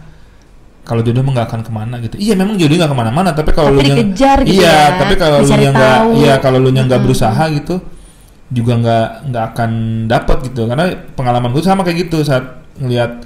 kalau 0.88 1.04
jodoh 1.04 1.20
mah 1.20 1.36
nggak 1.36 1.48
akan 1.52 1.62
ke 1.68 1.72
mana 1.76 1.96
gitu. 2.00 2.16
Iya 2.16 2.40
memang 2.40 2.56
jodoh 2.56 2.80
nggak 2.80 2.92
ke 2.96 2.98
mana-mana, 2.98 3.36
tapi 3.36 3.52
kalau 3.52 3.76
lu 3.76 3.84
yang 3.84 4.00
dikejar 4.08 4.40
gitu 4.48 4.63
iya, 4.63 4.96
ya, 4.96 4.96
tapi 4.96 5.20
kalau 5.20 5.44
lu 5.44 5.52
yang 5.52 5.76
nggak, 5.76 6.00
iya 6.16 6.34
kalau 6.40 6.58
lu 6.63 6.72
yang 6.72 6.88
nggak 6.88 7.04
berusaha 7.04 7.44
gitu, 7.52 7.84
juga 8.48 8.74
nggak 8.80 9.08
nggak 9.28 9.44
akan 9.52 9.72
dapat 10.08 10.38
gitu. 10.48 10.63
Karena 10.63 10.96
pengalaman 11.12 11.52
gue 11.52 11.60
sama 11.60 11.84
kayak 11.84 12.08
gitu 12.08 12.24
saat 12.24 12.63
ngelihat 12.80 13.20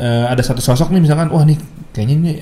eh, 0.00 0.24
ada 0.32 0.40
satu 0.40 0.64
sosok 0.64 0.88
nih 0.96 1.04
misalkan, 1.04 1.28
wah 1.28 1.44
nih 1.44 1.60
kayaknya 1.92 2.14
ini 2.16 2.32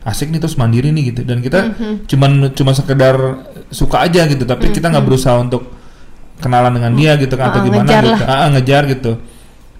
asik 0.00 0.28
nih 0.28 0.38
terus 0.38 0.54
mandiri 0.54 0.90
nih 0.90 1.10
gitu. 1.10 1.20
Dan 1.22 1.40
kita 1.40 1.74
Mhm. 1.74 1.94
cuman 2.06 2.30
cuma 2.52 2.72
sekedar 2.72 3.16
suka 3.68 4.02
aja 4.02 4.24
gitu 4.24 4.42
tapi 4.42 4.70
kita 4.70 4.88
nggak 4.88 5.04
berusaha 5.04 5.36
untuk 5.36 5.74
kenalan 6.38 6.70
dengan 6.72 6.92
dia 6.94 7.12
gitu 7.16 7.34
kan 7.34 7.50
atau 7.50 7.60
Ah, 7.60 7.64
gimana 7.64 7.82
ngejar 7.84 8.02
gitu. 8.04 8.22
Ah, 8.24 8.34
ah, 8.36 8.48
ngejar 8.48 8.82
gitu. 8.86 9.12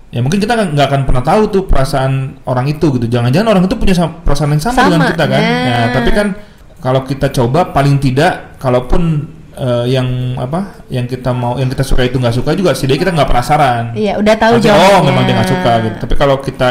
Ya 0.08 0.20
mungkin 0.20 0.40
kita 0.40 0.52
nggak 0.56 0.86
akan 0.88 1.00
pernah 1.04 1.20
tahu 1.20 1.42
tuh 1.48 1.62
perasaan 1.64 2.40
orang 2.44 2.66
itu 2.66 2.86
gitu. 2.96 3.06
Jangan-jangan 3.06 3.48
orang 3.48 3.64
itu 3.64 3.76
punya 3.76 3.94
perasaan 4.24 4.50
yang 4.50 4.62
sama, 4.62 4.88
dengan 4.88 5.00
Sama, 5.04 5.10
kita 5.12 5.24
kan? 5.28 5.42
nah. 5.42 5.64
Nah, 5.68 5.86
tapi 5.92 6.10
kan 6.10 6.26
kalau 6.78 7.00
kita 7.04 7.26
coba 7.28 7.70
paling 7.70 7.96
tidak 7.98 8.56
kalaupun 8.56 9.02
eh, 9.54 9.90
yang 9.90 10.06
apa 10.38 10.86
yang 10.86 11.04
kita 11.04 11.34
mau 11.34 11.58
yang 11.58 11.66
kita 11.66 11.82
suka 11.82 12.06
itu 12.06 12.14
nggak 12.14 12.30
suka 12.30 12.54
juga 12.54 12.70
setidaknya 12.72 13.00
kita 13.02 13.12
nggak 13.18 13.28
penasaran. 13.28 13.84
Iya, 13.92 14.14
udah 14.16 14.34
tahu 14.38 14.54
Nanti, 14.54 14.66
jawabannya. 14.70 14.94
oh 14.94 15.00
memang 15.02 15.22
dia 15.26 15.34
nggak 15.34 15.50
suka 15.50 15.72
gitu. 15.82 15.96
Tapi 16.06 16.14
kalau 16.14 16.36
kita 16.38 16.68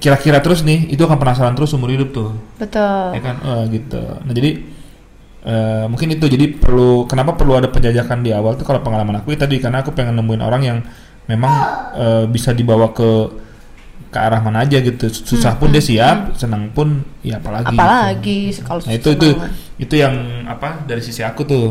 kira-kira 0.00 0.40
terus 0.40 0.64
nih 0.64 0.88
itu 0.88 1.02
akan 1.04 1.20
penasaran 1.20 1.52
terus 1.52 1.76
umur 1.76 1.92
hidup 1.92 2.10
tuh 2.10 2.30
Betul. 2.56 3.14
ya 3.14 3.20
kan 3.20 3.36
Eh, 3.44 3.62
gitu 3.76 4.00
nah 4.24 4.32
jadi 4.32 4.50
eh, 5.44 5.84
mungkin 5.86 6.08
itu 6.16 6.24
jadi 6.26 6.46
perlu 6.56 7.04
kenapa 7.04 7.36
perlu 7.36 7.60
ada 7.60 7.68
penjajakan 7.68 8.24
di 8.24 8.32
awal 8.32 8.56
tuh 8.56 8.64
kalau 8.64 8.80
pengalaman 8.80 9.20
aku 9.20 9.36
ya 9.36 9.38
tadi 9.44 9.60
karena 9.60 9.84
aku 9.84 9.92
pengen 9.92 10.16
nemuin 10.16 10.42
orang 10.42 10.62
yang 10.64 10.78
memang 11.28 11.52
eh, 11.94 12.24
bisa 12.26 12.50
dibawa 12.56 12.90
ke 12.96 13.10
ke 14.10 14.18
arah 14.18 14.42
mana 14.42 14.66
aja 14.66 14.82
gitu 14.82 15.06
susah 15.06 15.54
pun 15.54 15.70
dia 15.70 15.78
siap 15.78 16.34
senang 16.34 16.74
pun 16.74 17.06
ya 17.22 17.38
apalagi 17.38 17.70
gitu. 17.70 17.78
Apalagi 17.78 18.38
kalau 18.66 18.80
nah 18.82 18.94
itu 18.98 19.08
itu 19.14 19.28
senang. 19.38 19.52
itu 19.78 19.94
yang 19.94 20.14
apa 20.50 20.82
dari 20.82 20.98
sisi 20.98 21.22
aku 21.22 21.46
tuh 21.46 21.66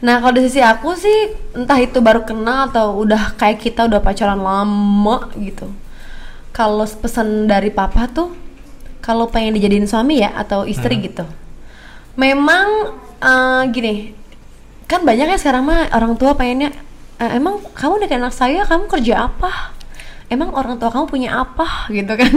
Nah 0.00 0.20
kalau 0.24 0.32
dari 0.40 0.48
sisi 0.48 0.64
aku 0.64 0.96
sih 0.96 1.36
entah 1.52 1.76
itu 1.76 2.00
baru 2.00 2.24
kenal 2.24 2.72
atau 2.72 2.96
udah 2.96 3.36
kayak 3.36 3.60
kita 3.60 3.84
udah 3.88 4.00
pacaran 4.00 4.40
lama 4.40 5.28
gitu. 5.36 5.68
Kalau 6.56 6.88
pesan 6.88 7.44
dari 7.44 7.68
papa 7.68 8.08
tuh 8.08 8.32
kalau 9.04 9.28
pengen 9.28 9.52
dijadiin 9.60 9.84
suami 9.84 10.24
ya 10.24 10.32
atau 10.32 10.64
istri 10.64 10.96
gitu. 11.04 11.28
Memang 12.16 12.96
eh, 13.20 13.62
gini 13.70 13.94
kan 14.88 15.02
banyak 15.04 15.26
ya 15.28 15.36
sekarang 15.36 15.66
mah 15.66 15.90
orang 15.92 16.14
tua 16.16 16.32
pengennya 16.32 16.70
"Eh, 17.18 17.30
emang 17.36 17.58
kamu 17.74 18.00
udah 18.00 18.08
kayak 18.08 18.22
anak 18.22 18.34
saya 18.34 18.60
kamu 18.64 18.88
kerja 18.88 19.28
apa? 19.28 19.76
Emang 20.26 20.50
orang 20.56 20.74
tua 20.80 20.90
kamu 20.90 21.06
punya 21.06 21.30
apa 21.38 21.66
gitu 21.96 22.12
kan? 22.16 22.34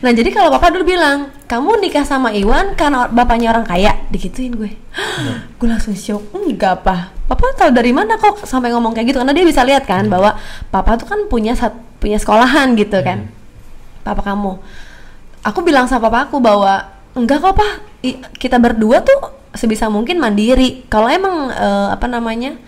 Nah 0.00 0.10
jadi 0.14 0.30
kalau 0.30 0.48
papa 0.54 0.70
dulu 0.70 0.94
bilang 0.94 1.34
kamu 1.50 1.82
nikah 1.82 2.06
sama 2.06 2.30
Iwan 2.32 2.72
karena 2.78 3.10
bapaknya 3.10 3.52
orang 3.52 3.66
kaya, 3.66 3.92
digituin 4.08 4.54
gue. 4.54 4.70
gue 5.58 5.68
langsung 5.68 5.92
shock, 5.98 6.30
enggak 6.32 6.80
apa. 6.86 7.10
Papa 7.28 7.52
tahu 7.58 7.70
dari 7.74 7.92
mana 7.92 8.16
kok 8.16 8.44
sampai 8.46 8.70
ngomong 8.72 8.94
kayak 8.96 9.12
gitu? 9.12 9.18
Karena 9.20 9.34
dia 9.36 9.44
bisa 9.44 9.60
lihat 9.66 9.84
kan 9.84 10.08
bahwa 10.08 10.36
papa 10.72 10.96
tuh 10.96 11.04
kan 11.10 11.26
punya 11.28 11.52
sat- 11.52 11.91
punya 12.02 12.18
sekolahan 12.18 12.74
gitu 12.74 12.98
kan, 13.06 13.30
papa 14.02 14.26
kamu. 14.26 14.58
Aku 15.46 15.62
bilang 15.62 15.86
sama 15.86 16.10
papa 16.10 16.26
aku 16.26 16.42
bahwa 16.42 16.90
enggak 17.14 17.38
kok 17.38 17.54
pak, 17.54 17.72
kita 18.42 18.58
berdua 18.58 19.06
tuh 19.06 19.30
sebisa 19.54 19.86
mungkin 19.86 20.18
mandiri. 20.18 20.82
Kalau 20.90 21.06
emang 21.06 21.54
eh, 21.54 21.88
apa 21.94 22.10
namanya 22.10 22.58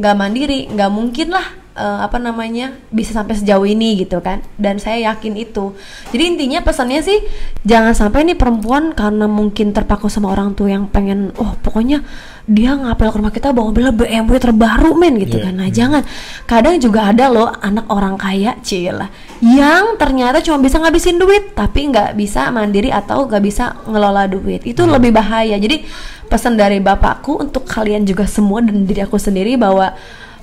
nggak 0.00 0.16
mandiri 0.16 0.72
nggak 0.72 0.90
mungkin 0.90 1.28
lah 1.34 1.59
eh, 1.76 1.98
apa 2.02 2.18
namanya 2.18 2.74
bisa 2.90 3.14
sampai 3.14 3.36
sejauh 3.38 3.66
ini 3.66 4.02
gitu 4.02 4.18
kan. 4.20 4.42
Dan 4.56 4.78
saya 4.78 5.12
yakin 5.12 5.36
itu. 5.36 5.74
Jadi 6.10 6.22
intinya 6.36 6.60
pesannya 6.60 7.00
sih 7.00 7.18
jangan 7.62 7.92
sampai 7.92 8.26
nih 8.26 8.36
perempuan 8.38 8.96
karena 8.96 9.26
mungkin 9.28 9.70
terpaku 9.70 10.10
sama 10.10 10.32
orang 10.32 10.54
tua 10.54 10.72
yang 10.72 10.88
pengen 10.88 11.30
oh 11.38 11.54
pokoknya 11.60 12.02
dia 12.50 12.74
ngapel 12.74 13.14
ke 13.14 13.16
rumah 13.22 13.30
kita 13.30 13.54
bawa 13.54 13.70
mobil 13.70 13.94
BMW 13.94 14.42
terbaru 14.42 14.98
men 14.98 15.14
gitu 15.22 15.38
Iya. 15.38 15.44
kan. 15.50 15.54
Nah 15.54 15.68
jangan. 15.70 16.02
Kadang 16.50 16.82
juga 16.82 17.14
ada 17.14 17.30
loh 17.30 17.46
anak 17.62 17.86
orang 17.86 18.18
kaya 18.18 18.58
cila 18.62 19.06
yang 19.40 19.96
ternyata 19.96 20.44
cuma 20.44 20.60
bisa 20.60 20.76
ngabisin 20.76 21.16
duit 21.16 21.56
tapi 21.56 21.88
nggak 21.88 22.12
bisa 22.12 22.52
mandiri 22.52 22.92
atau 22.92 23.24
nggak 23.24 23.40
bisa 23.40 23.78
ngelola 23.86 24.26
duit. 24.26 24.66
Itu 24.66 24.84
lebih 24.84 25.14
bahaya. 25.14 25.56
Jadi 25.56 25.86
pesan 26.26 26.54
dari 26.54 26.78
bapakku 26.78 27.40
untuk 27.40 27.66
kalian 27.66 28.06
juga 28.06 28.26
semua 28.26 28.62
dan 28.62 28.86
diri 28.86 29.02
aku 29.02 29.18
sendiri 29.18 29.58
bahwa 29.58 29.94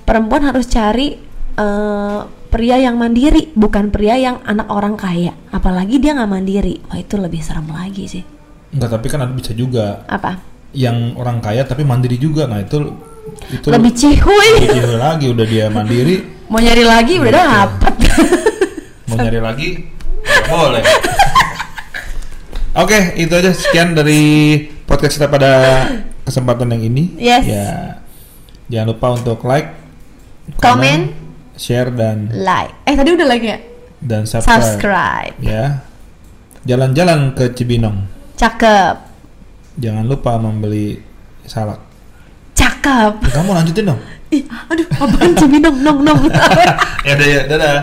perempuan 0.08 0.48
harus 0.48 0.65
cari 0.65 1.20
eh, 1.54 2.20
pria 2.48 2.80
yang 2.80 2.96
mandiri 2.96 3.52
bukan 3.52 3.91
pria 3.91 4.15
yang 4.15 4.39
anak 4.48 4.72
orang 4.72 4.96
kaya 4.96 5.36
apalagi 5.52 6.00
dia 6.00 6.15
nggak 6.15 6.32
mandiri 6.32 6.80
wah 6.88 6.96
itu 6.96 7.20
lebih 7.20 7.43
serem 7.43 7.67
lagi 7.67 8.08
sih 8.08 8.24
Enggak, 8.67 9.00
tapi 9.00 9.08
kan 9.08 9.24
ada 9.24 9.32
bisa 9.32 9.52
juga 9.52 10.04
apa 10.08 10.39
yang 10.76 11.15
orang 11.15 11.39
kaya 11.39 11.63
tapi 11.63 11.88
mandiri 11.88 12.20
juga. 12.20 12.43
Nah, 12.46 12.60
itu 12.60 12.84
itu 13.48 13.72
lebih 13.72 13.96
cihuy 13.96 14.48
lebih 14.60 14.76
cihuy 14.76 15.00
lagi 15.00 15.26
udah 15.32 15.46
dia 15.48 15.65
mandiri, 15.76 16.15
mau 16.52 16.60
nyari 16.60 16.84
lagi 16.84 17.15
udah 17.15 17.32
Gitu. 17.32 17.39
dapet 17.39 17.93
mau 19.08 19.15
nyari 19.17 19.39
lagi 19.39 19.67
boleh. 20.52 20.84
Oke, 22.76 23.00
itu 23.17 23.34
aja 23.34 23.56
sekian 23.56 23.96
dari 23.96 24.22
podcast 24.84 25.15
kita 25.15 25.32
pada 25.32 25.52
kesempatan 26.22 26.70
yang 26.78 26.84
ini. 26.86 27.04
Yes. 27.17 27.43
Ya. 27.48 27.70
Jangan 28.67 28.88
lupa 28.91 29.08
untuk 29.15 29.39
like, 29.48 29.76
Komen. 30.55 31.12
share 31.53 31.89
dan 31.89 32.29
like 32.31 32.71
eh 32.83 32.93
tadi 32.93 33.12
udah 33.12 33.27
lagi 33.27 33.47
ya 33.47 33.60
dan 33.97 34.23
subscribe. 34.23 34.62
subscribe 34.62 35.33
Ya. 35.39 35.81
Jalan-jalan 36.63 37.31
ke 37.33 37.49
Cibinong. 37.51 38.05
cakep 38.36 38.95
Jangan 39.77 40.03
lupa 40.03 40.36
membeli 40.36 40.99
salak. 41.43 41.79
cakep 42.53 43.13
Kamu 43.27 43.51
lanjutin 43.51 43.88
dong. 43.88 44.01
ih 44.27 44.43
aduh 44.67 44.83
apaan 44.93 45.31
cibinong 45.33 45.77
nong 45.79 45.99
nong 46.03 46.21
ya 47.07 47.13
udah 47.15 47.27
ya, 47.27 47.41
dadah. 47.47 47.77